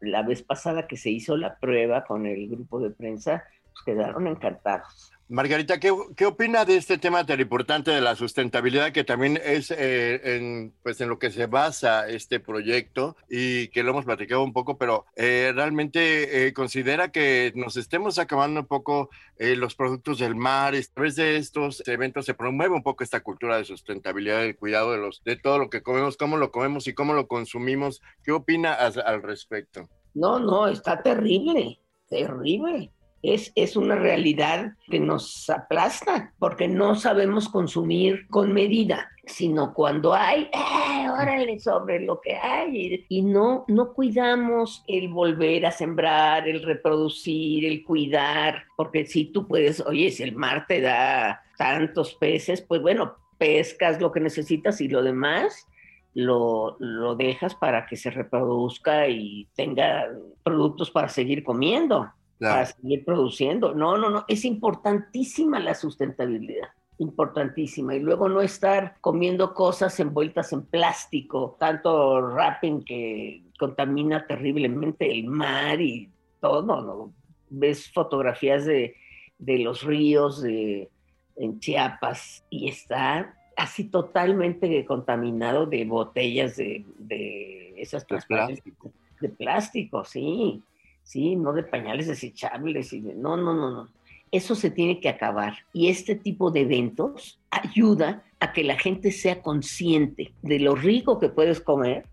la 0.00 0.22
vez 0.22 0.42
pasada 0.42 0.86
que 0.86 0.96
se 0.96 1.10
hizo 1.10 1.36
la 1.36 1.58
prueba 1.58 2.04
con 2.04 2.26
el 2.26 2.48
grupo 2.48 2.78
de 2.78 2.90
prensa, 2.90 3.42
pues 3.72 3.82
quedaron 3.84 4.28
encantados. 4.28 5.10
Margarita, 5.28 5.80
¿qué, 5.80 5.92
¿qué, 6.14 6.24
opina 6.24 6.64
de 6.64 6.76
este 6.76 6.98
tema 6.98 7.26
tan 7.26 7.40
importante 7.40 7.90
de 7.90 8.00
la 8.00 8.14
sustentabilidad 8.14 8.92
que 8.92 9.02
también 9.02 9.40
es 9.42 9.72
eh, 9.72 10.36
en, 10.36 10.72
pues 10.84 11.00
en 11.00 11.08
lo 11.08 11.18
que 11.18 11.32
se 11.32 11.46
basa 11.46 12.08
este 12.08 12.38
proyecto 12.38 13.16
y 13.28 13.66
que 13.68 13.82
lo 13.82 13.90
hemos 13.90 14.04
platicado 14.04 14.44
un 14.44 14.52
poco, 14.52 14.78
pero 14.78 15.04
eh, 15.16 15.50
realmente 15.52 16.46
eh, 16.46 16.52
considera 16.52 17.10
que 17.10 17.52
nos 17.56 17.76
estemos 17.76 18.20
acabando 18.20 18.60
un 18.60 18.66
poco 18.66 19.10
los 19.38 19.74
productos 19.74 20.20
del 20.20 20.34
mar, 20.34 20.74
a 20.74 20.80
través 20.94 21.16
de 21.16 21.36
estos 21.36 21.86
eventos 21.86 22.24
se 22.24 22.32
promueve 22.32 22.74
un 22.74 22.82
poco 22.82 23.04
esta 23.04 23.20
cultura 23.20 23.58
de 23.58 23.64
sustentabilidad, 23.64 24.40
del 24.40 24.56
cuidado 24.56 24.92
de, 24.92 24.98
los, 24.98 25.22
de 25.24 25.36
todo 25.36 25.58
lo 25.58 25.68
que 25.68 25.82
comemos, 25.82 26.16
cómo 26.16 26.38
lo 26.38 26.50
comemos 26.50 26.86
y 26.86 26.94
cómo 26.94 27.12
lo 27.12 27.26
consumimos. 27.26 28.00
¿Qué 28.24 28.32
opina 28.32 28.72
al 28.72 29.22
respecto? 29.22 29.88
No, 30.14 30.38
no, 30.38 30.68
está 30.68 31.02
terrible, 31.02 31.78
terrible 32.08 32.92
es, 33.22 33.76
una 33.76 33.96
realidad 33.96 34.72
que 34.88 35.00
nos 35.00 35.48
aplasta 35.50 36.32
porque 36.38 36.68
no 36.68 36.94
sabemos 36.94 37.48
consumir 37.48 38.26
con 38.28 38.52
medida, 38.52 39.10
sino 39.24 39.74
cuando 39.74 40.14
hay, 40.14 40.42
eh, 40.52 41.08
órale 41.10 41.58
sobre 41.58 42.00
lo 42.00 42.20
que 42.20 42.36
hay, 42.36 43.04
y 43.08 43.22
no, 43.22 43.64
no 43.68 43.92
cuidamos 43.92 44.84
el 44.86 45.08
volver 45.08 45.66
a 45.66 45.72
sembrar, 45.72 46.48
el 46.48 46.62
reproducir, 46.62 47.64
el 47.64 47.84
cuidar, 47.84 48.64
porque 48.76 49.06
si 49.06 49.26
tú 49.26 49.46
puedes, 49.46 49.80
oye, 49.80 50.10
si 50.10 50.22
el 50.22 50.36
mar 50.36 50.66
te 50.68 50.80
da 50.80 51.42
tantos 51.58 52.14
peces, 52.14 52.62
pues 52.62 52.80
bueno, 52.80 53.16
pescas 53.38 54.00
lo 54.00 54.12
que 54.12 54.20
necesitas 54.20 54.80
y 54.80 54.88
lo 54.88 55.02
demás 55.02 55.66
lo, 56.14 56.76
lo, 56.78 57.14
dejas 57.14 57.54
para 57.54 57.84
que 57.84 57.96
se 57.96 58.10
reproduzca 58.10 59.06
y 59.06 59.48
tenga 59.54 60.08
productos 60.42 60.90
para 60.90 61.10
seguir 61.10 61.44
comiendo 61.44 62.10
para 62.38 62.66
seguir 62.66 63.04
produciendo. 63.04 63.74
No, 63.74 63.96
no, 63.96 64.10
no, 64.10 64.24
es 64.28 64.44
importantísima 64.44 65.58
la 65.60 65.74
sustentabilidad 65.74 66.68
importantísima 66.98 67.94
y 67.94 68.00
luego 68.00 68.28
no 68.28 68.40
estar 68.40 68.96
comiendo 69.00 69.52
cosas 69.52 69.98
envueltas 70.00 70.52
en 70.52 70.62
plástico, 70.62 71.56
tanto 71.58 72.20
wrapping 72.22 72.84
que 72.84 73.42
contamina 73.58 74.26
terriblemente 74.26 75.10
el 75.10 75.26
mar 75.26 75.80
y 75.80 76.10
todo, 76.40 76.82
¿no? 76.82 77.12
Ves 77.50 77.92
fotografías 77.92 78.64
de, 78.64 78.96
de 79.38 79.58
los 79.58 79.82
ríos 79.82 80.42
de, 80.42 80.88
en 81.36 81.60
Chiapas 81.60 82.44
y 82.50 82.68
está 82.68 83.34
así 83.56 83.84
totalmente 83.84 84.84
contaminado 84.84 85.66
de 85.66 85.84
botellas 85.84 86.56
de, 86.56 86.84
de 86.98 87.74
esas 87.80 88.06
de 88.06 88.18
plástico. 88.26 88.92
De 89.20 89.28
plástico, 89.30 90.04
sí. 90.04 90.62
¿Sí? 91.06 91.36
No 91.36 91.52
de 91.52 91.62
pañales 91.62 92.08
desechables 92.08 92.92
y. 92.92 93.00
No, 93.00 93.36
no, 93.36 93.54
no, 93.54 93.70
no. 93.70 93.88
Eso 94.32 94.54
se 94.54 94.70
tiene 94.70 95.00
que 95.00 95.08
acabar. 95.08 95.54
Y 95.72 95.88
este 95.88 96.16
tipo 96.16 96.50
de 96.50 96.62
eventos 96.62 97.40
ayuda 97.50 98.24
a 98.40 98.52
que 98.52 98.64
la 98.64 98.78
gente 98.78 99.12
sea 99.12 99.40
consciente 99.40 100.34
de 100.42 100.58
lo 100.58 100.74
rico 100.74 101.18
que 101.18 101.28
puedes 101.28 101.60
comer 101.60 102.04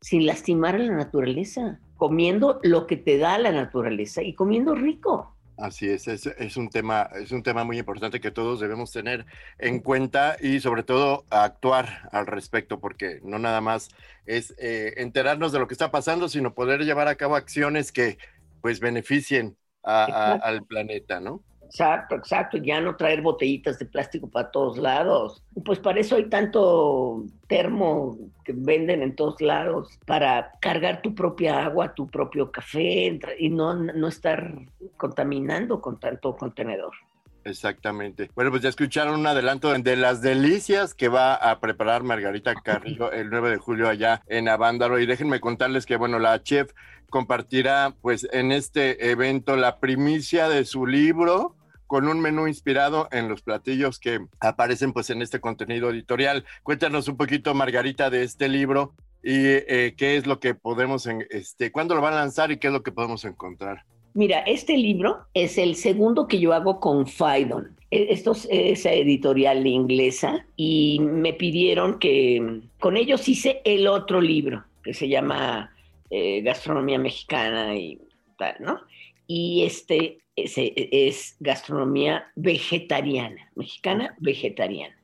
sin 0.00 0.26
lastimar 0.26 0.74
a 0.74 0.78
la 0.78 0.92
naturaleza, 0.92 1.80
comiendo 1.96 2.60
lo 2.62 2.86
que 2.86 2.96
te 2.96 3.18
da 3.18 3.38
la 3.38 3.52
naturaleza 3.52 4.22
y 4.22 4.34
comiendo 4.34 4.74
rico. 4.74 5.34
Así 5.56 5.88
es, 5.88 6.08
es, 6.08 6.56
un 6.56 6.70
tema, 6.70 7.08
es 7.14 7.30
un 7.30 7.42
tema 7.42 7.62
muy 7.62 7.78
importante 7.78 8.20
que 8.20 8.30
todos 8.30 8.58
debemos 8.58 8.90
tener 8.90 9.26
en 9.58 9.80
cuenta 9.80 10.36
y 10.40 10.60
sobre 10.60 10.82
todo 10.82 11.24
actuar 11.30 12.08
al 12.10 12.26
respecto, 12.26 12.80
porque 12.80 13.20
no 13.22 13.38
nada 13.38 13.60
más 13.60 13.90
es 14.26 14.54
eh, 14.58 14.94
enterarnos 14.96 15.52
de 15.52 15.58
lo 15.58 15.68
que 15.68 15.74
está 15.74 15.90
pasando, 15.90 16.28
sino 16.28 16.54
poder 16.54 16.80
llevar 16.80 17.06
a 17.06 17.14
cabo 17.14 17.36
acciones 17.36 17.92
que 17.92 18.18
pues 18.62 18.80
beneficien 18.80 19.56
al 19.82 20.64
planeta, 20.66 21.20
¿no? 21.20 21.42
Exacto, 21.64 22.16
exacto, 22.16 22.58
ya 22.58 22.82
no 22.82 22.96
traer 22.96 23.22
botellitas 23.22 23.78
de 23.78 23.86
plástico 23.86 24.28
para 24.28 24.50
todos 24.50 24.76
lados. 24.76 25.42
Pues 25.64 25.78
para 25.78 26.00
eso 26.00 26.16
hay 26.16 26.28
tanto 26.28 27.24
termo 27.48 28.18
que 28.44 28.52
venden 28.54 29.02
en 29.02 29.16
todos 29.16 29.40
lados, 29.40 29.98
para 30.06 30.52
cargar 30.60 31.00
tu 31.00 31.14
propia 31.14 31.64
agua, 31.64 31.94
tu 31.94 32.06
propio 32.06 32.52
café 32.52 33.18
y 33.38 33.48
no, 33.48 33.74
no 33.74 34.08
estar 34.08 34.54
contaminando 34.98 35.80
con 35.80 35.98
tanto 35.98 36.36
contenedor. 36.36 36.92
Exactamente. 37.44 38.30
Bueno, 38.34 38.50
pues 38.50 38.62
ya 38.62 38.68
escucharon 38.68 39.18
un 39.18 39.26
adelanto 39.26 39.72
de 39.72 39.96
las 39.96 40.22
delicias 40.22 40.94
que 40.94 41.08
va 41.08 41.34
a 41.34 41.60
preparar 41.60 42.02
Margarita 42.02 42.54
Carrillo 42.54 43.10
el 43.12 43.30
9 43.30 43.50
de 43.50 43.56
julio 43.56 43.88
allá 43.88 44.22
en 44.26 44.48
Avándaro. 44.48 44.98
Y 44.98 45.06
déjenme 45.06 45.40
contarles 45.40 45.86
que, 45.86 45.96
bueno, 45.96 46.18
la 46.18 46.42
chef 46.42 46.72
compartirá 47.10 47.94
pues 48.00 48.26
en 48.32 48.52
este 48.52 49.10
evento 49.10 49.56
la 49.56 49.80
primicia 49.80 50.48
de 50.48 50.64
su 50.64 50.86
libro 50.86 51.56
con 51.86 52.08
un 52.08 52.20
menú 52.20 52.48
inspirado 52.48 53.06
en 53.12 53.28
los 53.28 53.42
platillos 53.42 53.98
que 53.98 54.18
aparecen 54.40 54.94
pues 54.94 55.10
en 55.10 55.20
este 55.20 55.40
contenido 55.40 55.90
editorial. 55.90 56.46
Cuéntanos 56.62 57.06
un 57.08 57.18
poquito, 57.18 57.52
Margarita, 57.52 58.08
de 58.08 58.22
este 58.22 58.48
libro 58.48 58.94
y 59.22 59.44
eh, 59.44 59.94
qué 59.96 60.16
es 60.16 60.26
lo 60.26 60.40
que 60.40 60.54
podemos, 60.54 61.06
en, 61.06 61.26
este, 61.28 61.70
cuándo 61.70 61.94
lo 61.94 62.00
van 62.00 62.14
a 62.14 62.20
lanzar 62.20 62.50
y 62.50 62.56
qué 62.56 62.68
es 62.68 62.72
lo 62.72 62.82
que 62.82 62.92
podemos 62.92 63.26
encontrar. 63.26 63.84
Mira, 64.14 64.40
este 64.40 64.76
libro 64.76 65.26
es 65.32 65.56
el 65.56 65.74
segundo 65.74 66.28
que 66.28 66.38
yo 66.38 66.52
hago 66.52 66.80
con 66.80 67.06
Faidon. 67.06 67.74
E, 67.90 68.08
esto 68.10 68.32
es 68.32 68.46
esa 68.50 68.92
editorial 68.92 69.66
inglesa 69.66 70.46
y 70.56 70.98
me 71.00 71.32
pidieron 71.32 71.98
que 71.98 72.60
con 72.78 72.96
ellos 72.96 73.26
hice 73.28 73.62
el 73.64 73.86
otro 73.86 74.20
libro 74.20 74.64
que 74.82 74.92
se 74.92 75.08
llama 75.08 75.74
eh, 76.10 76.42
Gastronomía 76.42 76.98
Mexicana 76.98 77.74
y 77.74 77.98
tal, 78.36 78.56
¿no? 78.60 78.80
Y 79.26 79.62
este 79.62 80.18
es, 80.36 80.54
es 80.56 81.36
gastronomía 81.40 82.24
vegetariana, 82.34 83.50
mexicana 83.54 84.14
vegetariana. 84.18 84.96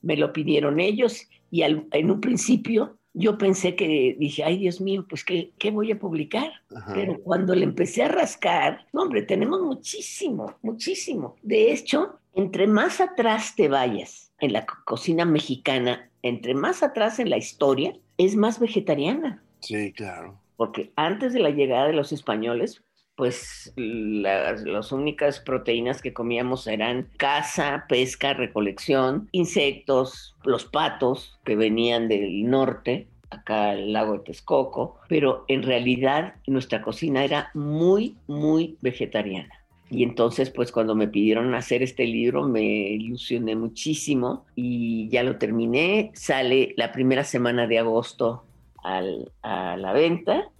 Me 0.00 0.16
lo 0.16 0.32
pidieron 0.32 0.80
ellos 0.80 1.28
y 1.50 1.62
en 1.62 2.10
un 2.10 2.20
principio 2.20 2.97
yo 3.14 3.38
pensé 3.38 3.74
que 3.74 4.16
dije, 4.18 4.44
ay 4.44 4.58
Dios 4.58 4.80
mío, 4.80 5.06
pues 5.08 5.24
¿qué, 5.24 5.52
qué 5.58 5.70
voy 5.70 5.90
a 5.92 5.98
publicar? 5.98 6.52
Pero 6.94 7.20
cuando 7.22 7.54
le 7.54 7.64
empecé 7.64 8.02
a 8.02 8.08
rascar, 8.08 8.86
no, 8.92 9.02
hombre, 9.02 9.22
tenemos 9.22 9.60
muchísimo, 9.62 10.54
muchísimo. 10.62 11.36
De 11.42 11.72
hecho, 11.72 12.18
entre 12.34 12.66
más 12.66 13.00
atrás 13.00 13.54
te 13.56 13.68
vayas 13.68 14.32
en 14.38 14.52
la 14.52 14.66
cocina 14.66 15.24
mexicana, 15.24 16.10
entre 16.22 16.54
más 16.54 16.82
atrás 16.82 17.18
en 17.18 17.30
la 17.30 17.36
historia, 17.36 17.96
es 18.16 18.36
más 18.36 18.60
vegetariana. 18.60 19.42
Sí, 19.60 19.92
claro. 19.92 20.38
Porque 20.56 20.92
antes 20.96 21.32
de 21.32 21.40
la 21.40 21.50
llegada 21.50 21.86
de 21.86 21.94
los 21.94 22.12
españoles, 22.12 22.82
pues 23.18 23.72
las, 23.74 24.92
únicas 24.92 25.40
proteínas 25.40 26.00
que 26.00 26.12
comíamos 26.12 26.68
eran 26.68 27.08
caza, 27.16 27.84
pesca, 27.88 28.32
recolección, 28.32 29.28
insectos, 29.32 30.36
los 30.44 30.66
patos 30.66 31.36
que 31.44 31.56
venían 31.56 32.06
del 32.06 32.48
norte, 32.48 33.08
acá 33.30 33.70
al 33.70 33.92
lago 33.92 34.12
de 34.12 34.18
Texcoco, 34.20 35.00
pero 35.08 35.44
en 35.48 35.64
realidad 35.64 36.36
nuestra 36.46 36.80
cocina 36.80 37.24
era 37.24 37.50
muy, 37.54 38.14
muy 38.28 38.76
vegetariana. 38.82 39.52
Y 39.90 40.04
entonces, 40.04 40.50
pues 40.50 40.70
cuando 40.70 40.94
me 40.94 41.08
pidieron 41.08 41.52
hacer 41.56 41.82
este 41.82 42.06
libro, 42.06 42.44
me 42.44 42.62
ilusioné 42.62 43.56
muchísimo 43.56 44.44
y 44.54 45.08
ya 45.08 45.24
lo 45.24 45.38
terminé. 45.38 46.12
Sale 46.14 46.72
la 46.76 46.92
primera 46.92 47.24
semana 47.24 47.66
de 47.66 47.80
agosto 47.80 48.44
a 48.84 49.76
la 49.76 49.92
venta 49.92 50.52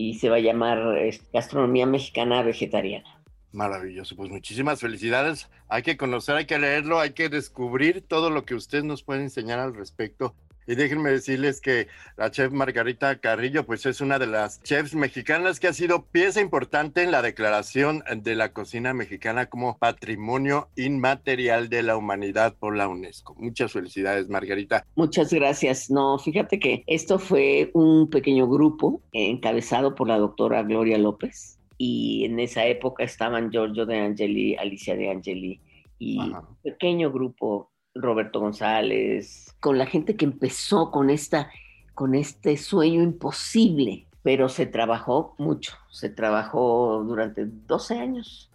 y 0.00 0.14
se 0.14 0.30
va 0.30 0.36
a 0.36 0.40
llamar 0.40 0.96
este, 0.98 1.26
Gastronomía 1.32 1.84
Mexicana 1.84 2.42
Vegetariana. 2.42 3.22
Maravilloso, 3.52 4.16
pues 4.16 4.30
muchísimas 4.30 4.80
felicidades. 4.80 5.50
Hay 5.68 5.82
que 5.82 5.96
conocer, 5.96 6.36
hay 6.36 6.46
que 6.46 6.58
leerlo, 6.58 7.00
hay 7.00 7.10
que 7.10 7.28
descubrir 7.28 8.00
todo 8.00 8.30
lo 8.30 8.44
que 8.44 8.54
usted 8.54 8.82
nos 8.82 9.02
puede 9.02 9.22
enseñar 9.22 9.58
al 9.58 9.74
respecto. 9.74 10.34
Y 10.70 10.76
déjenme 10.76 11.10
decirles 11.10 11.60
que 11.60 11.88
la 12.16 12.30
chef 12.30 12.52
Margarita 12.52 13.18
Carrillo, 13.18 13.66
pues 13.66 13.84
es 13.86 14.00
una 14.00 14.20
de 14.20 14.28
las 14.28 14.62
chefs 14.62 14.94
mexicanas 14.94 15.58
que 15.58 15.66
ha 15.66 15.72
sido 15.72 16.04
pieza 16.04 16.40
importante 16.40 17.02
en 17.02 17.10
la 17.10 17.22
declaración 17.22 18.04
de 18.16 18.36
la 18.36 18.52
cocina 18.52 18.94
mexicana 18.94 19.46
como 19.46 19.78
patrimonio 19.78 20.68
inmaterial 20.76 21.70
de 21.70 21.82
la 21.82 21.96
humanidad 21.96 22.54
por 22.54 22.76
la 22.76 22.86
UNESCO. 22.86 23.34
Muchas 23.34 23.72
felicidades, 23.72 24.28
Margarita. 24.28 24.86
Muchas 24.94 25.32
gracias. 25.32 25.90
No, 25.90 26.20
fíjate 26.20 26.60
que 26.60 26.84
esto 26.86 27.18
fue 27.18 27.72
un 27.74 28.08
pequeño 28.08 28.46
grupo 28.46 29.02
encabezado 29.10 29.96
por 29.96 30.06
la 30.06 30.18
doctora 30.18 30.62
Gloria 30.62 30.98
López. 30.98 31.58
Y 31.78 32.26
en 32.26 32.38
esa 32.38 32.64
época 32.64 33.02
estaban 33.02 33.50
Giorgio 33.50 33.86
de 33.86 33.98
Angeli, 33.98 34.54
Alicia 34.54 34.94
de 34.94 35.10
Angeli 35.10 35.60
y 35.98 36.16
un 36.18 36.56
pequeño 36.62 37.10
grupo 37.10 37.69
Roberto 37.94 38.40
González, 38.40 39.54
con 39.60 39.78
la 39.78 39.86
gente 39.86 40.16
que 40.16 40.24
empezó 40.24 40.90
con, 40.90 41.10
esta, 41.10 41.50
con 41.94 42.14
este 42.14 42.56
sueño 42.56 43.02
imposible, 43.02 44.06
pero 44.22 44.48
se 44.48 44.66
trabajó 44.66 45.34
mucho, 45.38 45.74
se 45.90 46.08
trabajó 46.08 47.02
durante 47.04 47.46
12 47.46 47.98
años, 47.98 48.50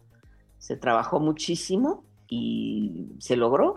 se 0.58 0.77
trabajó 0.77 1.20
muchísimo 1.20 2.04
y 2.27 3.08
se 3.20 3.36
logró. 3.36 3.75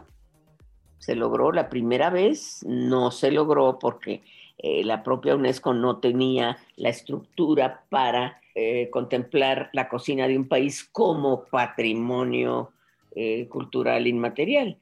Se 0.99 1.15
logró. 1.15 1.53
La 1.53 1.69
primera 1.69 2.11
vez, 2.11 2.65
no 2.67 3.11
se 3.11 3.31
logró 3.31 3.79
porque 3.79 4.23
eh, 4.59 4.85
la 4.85 5.03
propia 5.03 5.37
UNESCO 5.37 5.73
no 5.73 5.99
tenía 5.99 6.59
la 6.77 6.89
estructura 6.89 7.85
para 7.89 8.41
eh, 8.55 8.91
contemplar 8.91 9.71
la 9.73 9.89
cocina 9.89 10.27
de 10.27 10.37
un 10.37 10.49
país 10.49 10.89
como 10.91 11.45
patrimonio 11.45 12.73
eh, 13.15 13.47
cultural 13.49 14.07
inmaterial 14.07 14.77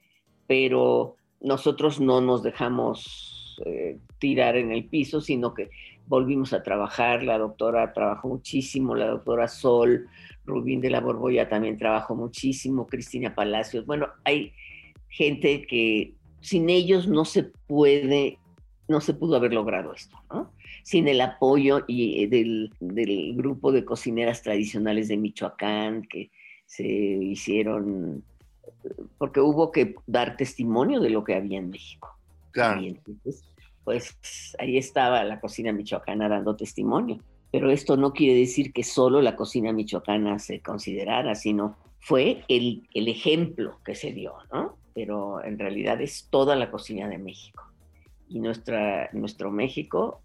pero 0.47 1.17
nosotros 1.41 2.01
no 2.01 2.21
nos 2.21 2.43
dejamos 2.43 3.57
eh, 3.65 3.99
tirar 4.19 4.57
en 4.57 4.73
el 4.73 4.85
piso, 4.85 5.21
sino 5.21 5.55
que 5.55 5.71
volvimos 6.07 6.53
a 6.53 6.63
trabajar. 6.63 7.23
La 7.23 7.39
doctora 7.39 7.93
trabajó 7.93 8.29
muchísimo, 8.29 8.95
la 8.95 9.09
doctora 9.09 9.49
Sol, 9.49 10.09
Rubín 10.45 10.81
de 10.81 10.91
la 10.91 11.01
Borbolla 11.01 11.49
también 11.49 11.77
trabajó 11.77 12.15
muchísimo, 12.15 12.87
Cristina 12.87 13.35
Palacios. 13.35 13.87
Bueno, 13.87 14.09
hay 14.25 14.53
gente 15.09 15.67
que 15.67 16.15
sin 16.41 16.71
ellos 16.71 17.09
no 17.09 17.25
se 17.25 17.45
puede, 17.45 18.39
no 18.89 19.01
se 19.01 19.15
pudo 19.15 19.37
haber 19.37 19.53
logrado 19.53 19.93
esto, 19.93 20.17
¿no? 20.31 20.53
Sin 20.85 21.09
el 21.09 21.21
apoyo 21.21 21.85
y, 21.89 22.23
eh, 22.23 22.29
del, 22.29 22.73
del 22.79 23.35
grupo 23.35 23.73
de 23.73 23.85
cocineras 23.85 24.43
tradicionales 24.43 25.09
de 25.09 25.17
Michoacán 25.17 26.03
que 26.03 26.31
se 26.67 26.87
hicieron 26.87 28.23
porque 29.19 29.41
hubo 29.41 29.73
que 29.73 29.95
dar 30.07 30.37
testimonio 30.37 31.01
de 31.01 31.11
lo 31.11 31.25
que 31.25 31.35
había 31.35 31.59
en 31.59 31.71
México. 31.71 32.17
Claro. 32.51 32.81
pues 33.85 34.17
ahí 34.59 34.79
estaba 34.79 35.23
la 35.25 35.41
cocina 35.41 35.73
michoacana 35.73 36.29
dando 36.29 36.57
testimonio. 36.57 37.21
Pero 37.53 37.71
esto 37.71 37.97
no 37.97 38.13
quiere 38.13 38.39
decir 38.39 38.73
que 38.73 38.83
solo 38.83 39.23
la 39.23 39.37
cocina 39.37 39.73
michoacana 39.73 40.39
se 40.39 40.61
considerara, 40.61 41.35
sino 41.35 41.77
fue 42.01 42.45
el, 42.49 42.89
el 42.95 43.09
ejemplo 43.09 43.79
que 43.85 43.95
se 43.95 44.13
dio, 44.13 44.35
¿no? 44.53 44.77
Pero 44.95 45.45
en 45.45 45.59
realidad 45.59 46.01
es 46.01 46.29
toda 46.31 46.57
la 46.57 46.71
cocina 46.71 47.09
de 47.09 47.19
México. 47.19 47.65
Y 48.29 48.41
nuestra, 48.41 49.09
nuestro 49.13 49.51
México, 49.51 50.21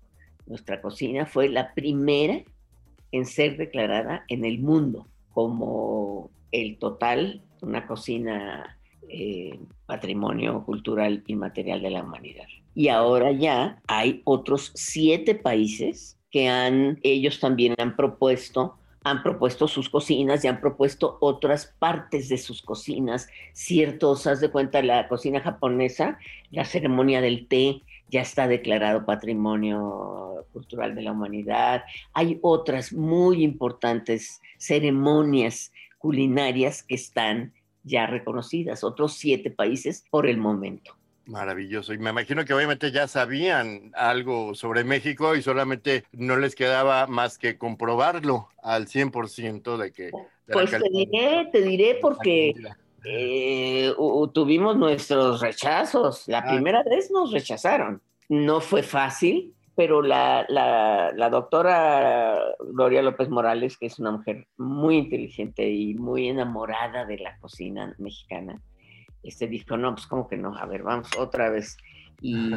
nuestra 0.48 0.82
cocina 0.82 1.26
fue 1.26 1.50
la 1.50 1.74
primera 1.74 2.42
en 3.12 3.26
ser 3.26 3.58
declarada 3.58 4.24
en 4.28 4.46
el 4.46 4.60
mundo 4.60 5.08
como 5.34 6.30
el 6.52 6.78
total 6.78 7.42
una 7.62 7.88
cocina 7.88 8.78
eh, 9.08 9.60
patrimonio 9.86 10.64
cultural 10.66 11.24
inmaterial 11.28 11.82
de 11.82 11.92
la 11.92 12.04
humanidad. 12.04 12.46
Y 12.74 12.88
ahora 12.88 13.32
ya 13.32 13.82
hay 13.88 14.22
otros 14.24 14.72
siete 14.76 15.36
países 15.36 16.18
que 16.30 16.48
han, 16.48 17.00
ellos 17.04 17.40
también 17.40 17.76
han 17.78 17.96
propuesto 17.96 18.78
han 19.04 19.24
propuesto 19.24 19.68
sus 19.68 19.90
cocinas 19.90 20.44
y 20.44 20.48
han 20.48 20.62
propuesto 20.62 21.18
otras 21.22 21.74
partes 21.80 22.30
de 22.30 22.38
sus 22.38 22.62
cocinas, 22.62 23.28
ciertos, 23.52 24.28
haz 24.28 24.42
de 24.42 24.52
cuenta, 24.52 24.84
la 24.84 25.08
cocina 25.08 25.40
japonesa, 25.40 26.20
la 26.52 26.66
ceremonia 26.66 27.20
del 27.20 27.48
té 27.48 27.82
ya 28.10 28.22
está 28.22 28.48
declarado 28.48 29.06
patrimonio 29.06 30.46
cultural 30.54 30.94
de 30.94 31.02
la 31.02 31.14
humanidad. 31.14 31.84
Hay 32.14 32.38
otras 32.44 32.94
muy 32.94 33.44
importantes 33.44 34.40
ceremonias 34.58 35.72
culinarias 36.02 36.84
que 36.84 36.96
están 36.96 37.54
ya 37.84 38.08
reconocidas, 38.08 38.84
otros 38.84 39.14
siete 39.14 39.52
países 39.52 40.04
por 40.10 40.28
el 40.28 40.38
momento. 40.38 40.96
Maravilloso. 41.26 41.94
Y 41.94 41.98
me 41.98 42.10
imagino 42.10 42.44
que 42.44 42.54
obviamente 42.54 42.92
ya 42.92 43.08
sabían 43.08 43.92
algo 43.96 44.56
sobre 44.56 44.84
México 44.84 45.36
y 45.36 45.42
solamente 45.42 46.04
no 46.12 46.36
les 46.36 46.56
quedaba 46.56 47.08
más 47.08 47.38
que 47.38 47.58
comprobarlo 47.58 48.50
al 48.62 48.88
100% 48.88 49.78
de 49.78 49.92
que... 49.92 50.12
pues 50.52 50.72
te 50.72 50.90
diré, 50.90 51.48
te 51.52 51.62
diré 51.62 52.00
porque 52.02 52.54
eh, 53.06 53.94
tuvimos 54.34 54.76
nuestros 54.78 55.42
rechazos. 55.42 56.28
La 56.28 56.40
ah. 56.40 56.52
primera 56.52 56.84
vez 56.84 57.12
nos 57.12 57.32
rechazaron. 57.32 58.02
No 58.28 58.60
fue 58.60 58.84
fácil, 58.84 59.54
pero 59.76 60.02
la, 60.02 60.46
la, 60.50 61.30
doctora 61.30 62.38
Gloria 62.60 63.02
López 63.02 63.30
Morales, 63.30 63.78
que 63.78 63.86
es 63.86 64.00
una 64.00 64.12
mujer 64.12 64.48
muy 64.58 64.98
inteligente 64.98 65.70
y 65.70 65.96
muy 65.96 66.28
enamorada 66.28 67.06
de 67.06 67.18
la 67.18 67.38
cocina 67.40 67.96
mexicana, 67.98 68.62
este 69.24 69.48
dijo, 69.48 69.78
no, 69.78 69.94
pues 69.94 70.08
como 70.08 70.28
que 70.28 70.38
no, 70.38 70.58
a 70.58 70.66
ver, 70.66 70.84
vamos 70.84 71.10
otra 71.18 71.50
vez. 71.50 71.78
Y, 72.22 72.52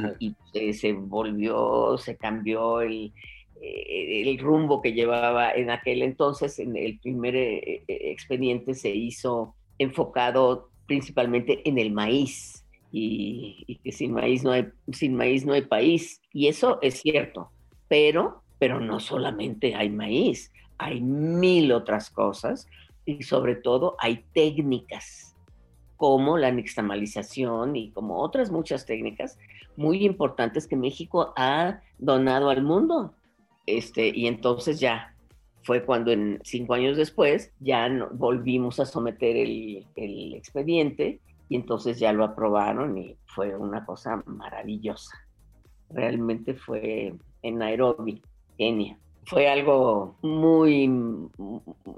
se 0.72 0.92
volvió, 0.92 1.96
se 1.98 2.16
cambió 2.16 2.80
el, 2.80 3.12
eh, 3.60 4.22
el 4.22 4.38
rumbo 4.38 4.82
que 4.82 4.92
llevaba 4.92 5.52
en 5.52 5.70
aquel 5.70 6.02
entonces, 6.02 6.58
en 6.58 6.76
el 6.76 6.98
primer 6.98 7.36
eh, 7.36 7.84
eh, 7.86 8.10
expediente 8.10 8.74
se 8.74 8.90
hizo 8.90 9.54
enfocado 9.78 10.70
principalmente 10.86 11.66
en 11.68 11.78
el 11.78 11.92
maíz 11.92 12.63
y, 12.96 13.80
que 13.82 13.90
sin 13.90 14.12
maíz 14.12 14.44
no 14.44 14.52
hay 14.52 14.68
sin 14.92 15.14
maíz 15.14 15.44
no 15.44 15.52
hay 15.52 15.62
país. 15.62 16.20
Y 16.32 16.46
eso 16.46 16.78
es 16.80 17.00
cierto 17.00 17.50
pero 17.88 18.42
pero 18.58 18.80
no 18.80 19.00
solamente 19.00 19.74
hay 19.74 19.90
maíz 19.90 20.52
hay 20.78 21.00
mil 21.00 21.72
otras 21.72 22.10
cosas 22.10 22.68
y 23.04 23.22
sobre 23.22 23.56
todo 23.56 23.96
hay 23.98 24.24
técnicas 24.32 25.34
como 25.96 26.38
la 26.38 26.50
nixtamalización 26.50 27.76
y 27.76 27.90
como 27.90 28.20
otras 28.20 28.50
muchas 28.50 28.86
técnicas 28.86 29.38
muy 29.76 30.04
importantes 30.04 30.66
que 30.66 30.76
México 30.76 31.32
ha 31.36 31.80
donado 31.98 32.50
al 32.50 32.62
mundo. 32.62 33.14
Este 33.66 34.12
y 34.14 34.26
entonces 34.26 34.78
ya 34.78 35.14
fue 35.62 35.84
cuando 35.84 36.12
en 36.12 36.40
cinco 36.44 36.74
años 36.74 36.96
después 36.96 37.52
ya 37.58 37.88
volvimos 38.12 38.78
a 38.78 38.86
someter 38.86 39.36
el, 39.36 39.86
el 39.96 40.34
expediente 40.34 41.20
y 41.48 41.56
entonces 41.56 41.98
ya 41.98 42.12
lo 42.12 42.24
aprobaron 42.24 42.96
y 42.98 43.16
fue 43.26 43.56
una 43.56 43.84
cosa 43.84 44.22
maravillosa. 44.26 45.16
Realmente 45.90 46.54
fue 46.54 47.14
en 47.42 47.58
Nairobi, 47.58 48.22
Kenia. 48.56 48.98
Fue 49.26 49.48
algo 49.48 50.16
muy, 50.22 50.88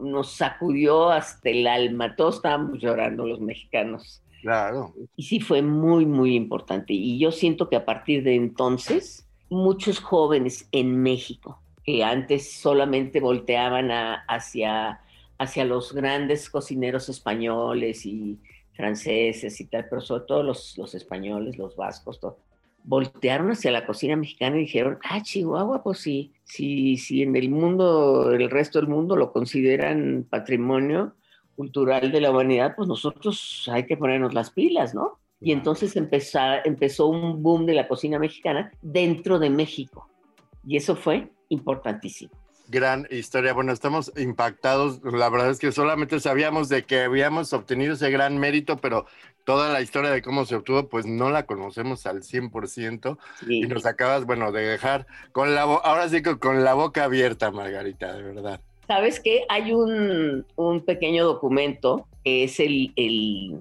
nos 0.01 0.33
sacudió 0.33 1.11
hasta 1.11 1.51
el 1.51 1.67
alma. 1.67 2.15
Todos 2.15 2.37
estábamos 2.37 2.79
llorando 2.79 3.27
los 3.27 3.41
mexicanos. 3.41 4.23
Claro. 4.43 4.95
Y 5.17 5.25
sí 5.25 5.41
fue 5.41 5.63
muy, 5.63 6.07
muy 6.07 6.37
importante. 6.37 6.93
Y 6.93 7.19
yo 7.19 7.33
siento 7.33 7.69
que 7.69 7.77
a 7.77 7.85
partir 7.85 8.23
de 8.23 8.37
entonces, 8.37 9.29
muchos 9.49 9.99
jóvenes 9.99 10.69
en 10.71 11.03
México, 11.03 11.61
que 11.85 12.05
antes 12.05 12.53
solamente 12.53 13.21
volteaban 13.21 13.91
hacia, 14.29 15.01
hacia 15.39 15.65
los 15.65 15.93
grandes 15.93 16.49
cocineros 16.51 17.09
españoles 17.09 18.07
y 18.07 18.39
franceses 18.77 19.61
y 19.61 19.67
tal, 19.67 19.87
pero 19.89 20.01
sobre 20.01 20.25
todo 20.27 20.43
los, 20.43 20.77
los 20.79 20.95
españoles, 20.95 21.59
los 21.59 21.77
vascos, 21.77 22.21
voltearon 22.85 23.51
hacia 23.51 23.71
la 23.73 23.87
cocina 23.87 24.17
mexicana 24.17 24.57
y 24.57 24.61
dijeron, 24.61 24.99
ah, 25.03 25.21
Chihuahua, 25.23 25.83
pues 25.83 25.99
sí, 25.99 26.33
si, 26.45 26.97
si 26.97 27.23
en 27.23 27.35
el 27.35 27.49
mundo, 27.49 28.31
el 28.31 28.49
resto 28.51 28.79
del 28.79 28.89
mundo 28.89 29.17
lo 29.17 29.33
consideran 29.33 30.27
patrimonio 30.29 31.15
cultural 31.57 32.12
de 32.12 32.21
la 32.21 32.31
humanidad, 32.31 32.75
pues 32.77 32.87
nosotros 32.87 33.69
hay 33.73 33.87
que 33.87 33.97
ponernos 33.97 34.35
las 34.35 34.51
pilas, 34.51 34.95
¿no? 34.95 35.19
Y 35.41 35.53
entonces 35.53 35.97
empezó, 35.97 36.39
empezó 36.65 37.09
un 37.09 37.43
boom 37.43 37.67
de 37.67 37.75
la 37.75 37.89
cocina 37.89 38.19
mexicana 38.19 38.71
dentro 38.83 39.39
de 39.39 39.51
México. 39.51 40.09
Y 40.65 40.77
eso 40.77 40.97
fue 40.97 41.29
importantísimo 41.49 42.46
gran 42.69 43.07
historia. 43.11 43.53
Bueno, 43.53 43.73
estamos 43.73 44.13
impactados. 44.17 45.01
La 45.05 45.29
verdad 45.29 45.51
es 45.51 45.59
que 45.59 45.73
solamente 45.73 46.21
sabíamos 46.21 46.69
de 46.69 46.85
que 46.85 47.01
habíamos 47.01 47.53
obtenido 47.53 47.95
ese 47.95 48.11
gran 48.11 48.39
mérito, 48.39 48.77
pero 48.77 49.07
toda 49.45 49.73
la 49.73 49.81
historia 49.81 50.11
de 50.11 50.23
cómo 50.23 50.45
se 50.45 50.57
obtuvo, 50.57 50.89
pues 50.89 51.07
no 51.07 51.31
la 51.31 51.47
conocemos 51.47 52.07
al 52.07 52.23
100%. 52.23 53.19
Y 53.49 53.63
nos 53.63 53.87
acabas, 53.87 54.27
bueno, 54.27 54.53
de 54.53 54.63
dejar 54.63 55.07
con 55.33 55.55
la 55.55 55.63
ahora 55.63 56.09
sí 56.09 56.23
que 56.23 56.39
con 56.39 56.65
la 56.65 56.75
boca 56.75 57.05
abierta, 57.05 57.51
Margarita, 57.51 58.13
de 58.13 58.23
verdad. 58.23 58.61
¿Sabes 58.87 59.21
qué? 59.21 59.45
Hay 59.49 59.73
un, 59.73 60.47
un 60.57 60.85
pequeño 60.85 61.25
documento 61.25 62.07
que 62.25 62.45
es 62.45 62.61
el, 62.61 62.93
el, 62.97 63.61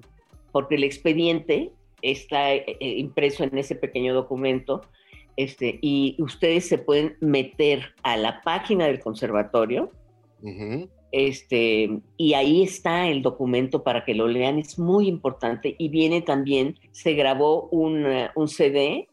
porque 0.52 0.76
el 0.76 0.84
expediente 0.84 1.70
está 2.02 2.54
eh, 2.54 2.76
impreso 2.80 3.44
en 3.44 3.56
ese 3.58 3.74
pequeño 3.74 4.14
documento 4.14 4.82
este, 5.36 5.78
y 5.82 6.16
ustedes 6.18 6.68
se 6.68 6.78
pueden 6.78 7.16
meter 7.20 7.94
a 8.02 8.16
la 8.16 8.40
página 8.42 8.86
del 8.86 9.00
conservatorio. 9.00 9.90
Este, 11.12 12.00
y 12.16 12.34
ahí 12.34 12.62
está 12.62 13.08
el 13.08 13.22
documento 13.22 13.82
para 13.82 14.04
que 14.04 14.14
lo 14.14 14.28
lean, 14.28 14.58
es 14.58 14.78
muy 14.78 15.08
importante. 15.08 15.74
Y 15.78 15.88
viene 15.88 16.22
también, 16.22 16.76
se 16.92 17.14
grabó 17.14 17.68
un, 17.70 18.06
un 18.34 18.48
CD 18.48 19.08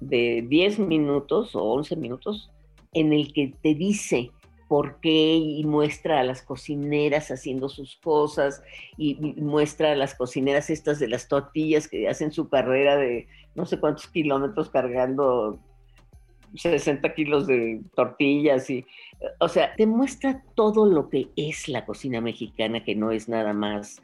de 0.00 0.44
10 0.48 0.80
minutos 0.80 1.54
o 1.54 1.62
11 1.62 1.96
minutos 1.96 2.50
en 2.92 3.12
el 3.12 3.32
que 3.32 3.52
te 3.62 3.74
dice 3.74 4.30
por 4.68 5.00
qué 5.00 5.34
y 5.36 5.64
muestra 5.64 6.20
a 6.20 6.24
las 6.24 6.42
cocineras 6.42 7.30
haciendo 7.30 7.68
sus 7.68 7.96
cosas 7.96 8.62
y, 8.96 9.14
muestra 9.36 9.92
a 9.92 9.96
las 9.96 10.14
cocineras 10.14 10.70
estas 10.70 10.98
de 10.98 11.08
las 11.08 11.28
tortillas 11.28 11.88
que 11.88 12.08
hacen 12.08 12.32
su 12.32 12.48
carrera 12.48 12.96
de 12.96 13.28
no 13.54 13.64
sé 13.66 13.78
cuántos 13.78 14.08
kilómetros 14.08 14.70
cargando 14.70 15.58
60 16.54 17.14
kilos 17.14 17.46
de 17.46 17.82
tortillas 17.94 18.70
y, 18.70 18.86
o 19.40 19.48
sea, 19.48 19.74
te 19.76 19.86
muestra 19.86 20.42
todo 20.54 20.86
lo 20.86 21.08
que 21.08 21.28
es 21.36 21.68
la 21.68 21.84
cocina 21.84 22.20
mexicana, 22.20 22.84
que 22.84 22.94
no 22.94 23.10
es 23.10 23.28
nada 23.28 23.52
más 23.52 24.00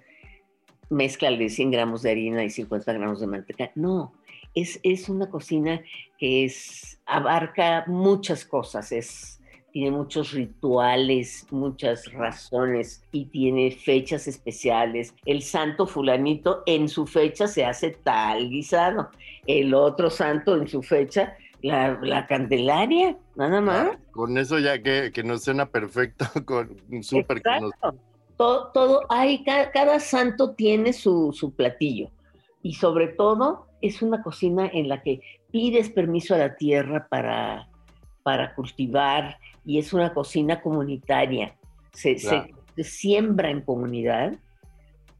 mezcla 0.91 1.31
de 1.31 1.49
100 1.49 1.71
gramos 1.71 2.03
de 2.03 2.11
harina 2.11 2.45
y 2.45 2.51
50 2.51 2.93
gramos 2.93 3.21
de 3.21 3.27
manteca, 3.27 3.71
no, 3.75 4.13
es, 4.55 4.79
es 4.83 5.09
una 5.09 5.31
cocina 5.31 5.83
que 6.19 6.45
es, 6.45 7.01
abarca 7.07 7.85
muchas 7.87 8.45
cosas, 8.45 8.93
es 8.93 9.42
tiene 9.73 9.91
muchos 9.91 10.33
rituales, 10.33 11.47
muchas 11.51 12.13
razones 12.13 13.03
y 13.11 13.25
tiene 13.27 13.71
fechas 13.71 14.29
especiales. 14.29 15.15
El 15.25 15.43
santo 15.43 15.87
fulanito 15.87 16.63
en 16.67 16.89
su 16.89 17.07
fecha 17.07 17.49
se 17.49 17.65
hace 17.65 17.91
tal 17.91 18.51
guisado, 18.51 19.11
el 19.47 19.75
otro 19.75 20.11
santo 20.11 20.57
en 20.57 20.69
su 20.69 20.83
fecha 20.83 21.37
la, 21.63 22.27
Candelaria, 22.27 23.17
nada 23.37 23.61
más. 23.61 23.97
con 24.11 24.37
eso 24.37 24.59
ya 24.59 24.83
que, 24.83 25.11
que 25.13 25.23
nos 25.23 25.45
suena 25.45 25.67
perfecto, 25.67 26.27
con 26.45 26.77
súper 27.03 27.43
todo, 28.37 28.71
todo, 28.73 29.03
hay, 29.09 29.45
cada, 29.45 30.01
santo 30.01 30.55
tiene 30.55 30.93
su, 30.93 31.33
su 31.33 31.55
platillo 31.55 32.11
y 32.63 32.75
sobre 32.75 33.09
todo 33.09 33.67
es 33.81 34.03
una 34.03 34.23
cocina 34.23 34.69
en 34.73 34.89
la 34.89 35.03
que 35.03 35.21
pides 35.53 35.91
permiso 35.91 36.35
a 36.35 36.39
la 36.39 36.57
tierra 36.57 37.07
para, 37.09 37.69
para 38.23 38.55
cultivar 38.55 39.39
y 39.65 39.79
es 39.79 39.93
una 39.93 40.13
cocina 40.15 40.61
comunitaria. 40.61 41.57
Se, 41.93 42.19
se, 42.19 42.55
siembra 42.83 43.51
en 43.51 43.61
comunidad, 43.61 44.35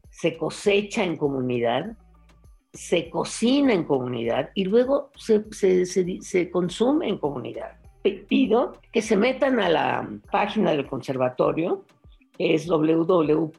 se 0.09 0.37
cosecha 0.37 1.03
en 1.03 1.17
comunidad, 1.17 1.97
se 2.71 3.09
cocina 3.09 3.73
en 3.73 3.83
comunidad 3.83 4.49
y 4.55 4.65
luego 4.65 5.11
se, 5.15 5.43
se, 5.51 5.85
se, 5.85 6.49
consume 6.49 7.09
en 7.09 7.17
comunidad. 7.17 7.77
Pido 8.27 8.73
que 8.91 9.01
se 9.01 9.15
metan 9.15 9.59
a 9.59 9.69
la 9.69 10.09
página 10.31 10.71
del 10.71 10.87
conservatorio, 10.87 11.85
que 12.37 12.55
es 12.55 12.67
www.ccgm, 12.67 13.53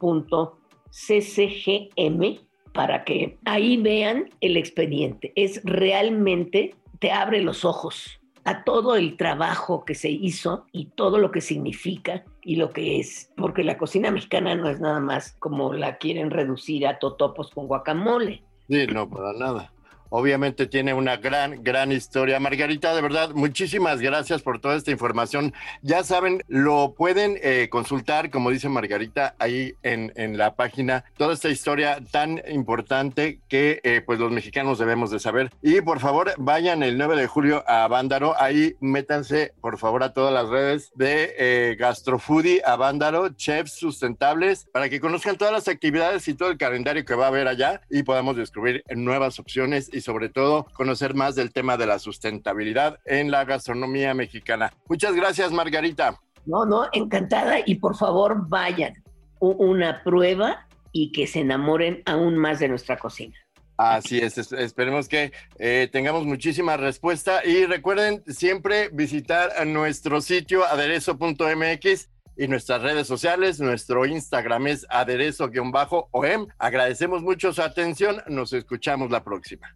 para 2.73 3.05
que 3.05 3.39
ahí 3.45 3.77
vean 3.77 4.29
el 4.41 4.57
expediente. 4.57 5.31
Es 5.35 5.61
realmente, 5.63 6.75
te 6.99 7.11
abre 7.11 7.41
los 7.41 7.63
ojos 7.63 8.19
a 8.45 8.63
todo 8.63 8.95
el 8.95 9.17
trabajo 9.17 9.83
que 9.83 9.95
se 9.95 10.09
hizo 10.09 10.65
y 10.71 10.85
todo 10.85 11.17
lo 11.17 11.31
que 11.31 11.41
significa 11.41 12.23
y 12.41 12.55
lo 12.55 12.69
que 12.69 12.99
es, 12.99 13.31
porque 13.35 13.63
la 13.63 13.77
cocina 13.77 14.11
mexicana 14.11 14.55
no 14.55 14.69
es 14.69 14.79
nada 14.79 14.99
más 14.99 15.35
como 15.39 15.73
la 15.73 15.97
quieren 15.97 16.31
reducir 16.31 16.87
a 16.87 16.99
totopos 16.99 17.51
con 17.51 17.67
guacamole. 17.67 18.43
Sí, 18.69 18.87
no, 18.87 19.09
para 19.09 19.33
nada 19.33 19.74
obviamente 20.09 20.67
tiene 20.67 20.93
una 20.93 21.17
gran, 21.17 21.63
gran 21.63 21.91
historia. 21.91 22.39
Margarita, 22.39 22.93
de 22.95 23.01
verdad, 23.01 23.31
muchísimas 23.33 24.01
gracias 24.01 24.41
por 24.41 24.59
toda 24.59 24.75
esta 24.75 24.91
información. 24.91 25.53
Ya 25.81 26.03
saben, 26.03 26.43
lo 26.47 26.93
pueden 26.93 27.37
eh, 27.41 27.67
consultar, 27.69 28.29
como 28.29 28.49
dice 28.49 28.69
Margarita, 28.69 29.35
ahí 29.39 29.73
en, 29.83 30.11
en, 30.15 30.37
la 30.37 30.55
página, 30.55 31.05
toda 31.17 31.33
esta 31.33 31.49
historia 31.49 31.99
tan 32.11 32.41
importante 32.49 33.39
que 33.47 33.79
eh, 33.83 34.01
pues 34.05 34.19
los 34.19 34.31
mexicanos 34.31 34.79
debemos 34.79 35.11
de 35.11 35.19
saber. 35.19 35.51
Y 35.61 35.81
por 35.81 35.99
favor, 35.99 36.33
vayan 36.37 36.83
el 36.83 36.97
9 36.97 37.15
de 37.15 37.27
julio 37.27 37.63
a 37.67 37.87
Bándaro, 37.87 38.39
ahí 38.39 38.75
métanse, 38.79 39.53
por 39.61 39.77
favor, 39.77 40.03
a 40.03 40.13
todas 40.13 40.33
las 40.33 40.49
redes 40.49 40.91
de 40.95 41.33
eh, 41.37 41.75
Gastrofoodie 41.77 42.61
a 42.65 42.75
Bándaro, 42.75 43.29
chefs 43.29 43.73
sustentables, 43.73 44.67
para 44.71 44.89
que 44.89 44.99
conozcan 44.99 45.37
todas 45.37 45.53
las 45.53 45.67
actividades 45.67 46.27
y 46.27 46.33
todo 46.33 46.49
el 46.49 46.57
calendario 46.57 47.05
que 47.05 47.15
va 47.15 47.25
a 47.25 47.29
haber 47.29 47.47
allá 47.47 47.81
y 47.89 48.03
podamos 48.03 48.35
descubrir 48.35 48.83
nuevas 48.95 49.39
opciones 49.39 49.89
y 49.95 50.01
sobre 50.01 50.29
todo 50.29 50.65
conocer 50.73 51.13
más 51.13 51.35
del 51.35 51.53
tema 51.53 51.77
de 51.77 51.87
la 51.87 51.99
sustentabilidad 51.99 52.99
en 53.05 53.31
la 53.31 53.45
gastronomía 53.45 54.13
mexicana. 54.13 54.73
Muchas 54.89 55.15
gracias, 55.15 55.51
Margarita. 55.51 56.19
No, 56.45 56.65
no, 56.65 56.87
encantada 56.91 57.59
y 57.65 57.75
por 57.75 57.95
favor 57.95 58.47
vayan 58.47 58.93
una 59.39 60.03
prueba 60.03 60.67
y 60.91 61.11
que 61.11 61.27
se 61.27 61.39
enamoren 61.39 62.03
aún 62.05 62.37
más 62.37 62.59
de 62.59 62.67
nuestra 62.67 62.97
cocina. 62.97 63.35
Así 63.77 64.19
es, 64.19 64.37
esperemos 64.37 65.09
que 65.09 65.33
eh, 65.59 65.89
tengamos 65.91 66.25
muchísima 66.25 66.77
respuesta 66.77 67.43
y 67.43 67.65
recuerden 67.65 68.23
siempre 68.27 68.89
visitar 68.89 69.65
nuestro 69.67 70.21
sitio 70.21 70.65
aderezo.mx 70.65 72.09
y 72.37 72.47
nuestras 72.47 72.81
redes 72.81 73.07
sociales. 73.07 73.59
Nuestro 73.59 74.05
Instagram 74.05 74.67
es 74.67 74.85
aderezo-om. 74.89 76.47
Agradecemos 76.57 77.21
mucho 77.21 77.53
su 77.53 77.61
atención. 77.61 78.21
Nos 78.27 78.53
escuchamos 78.53 79.11
la 79.11 79.23
próxima. 79.23 79.75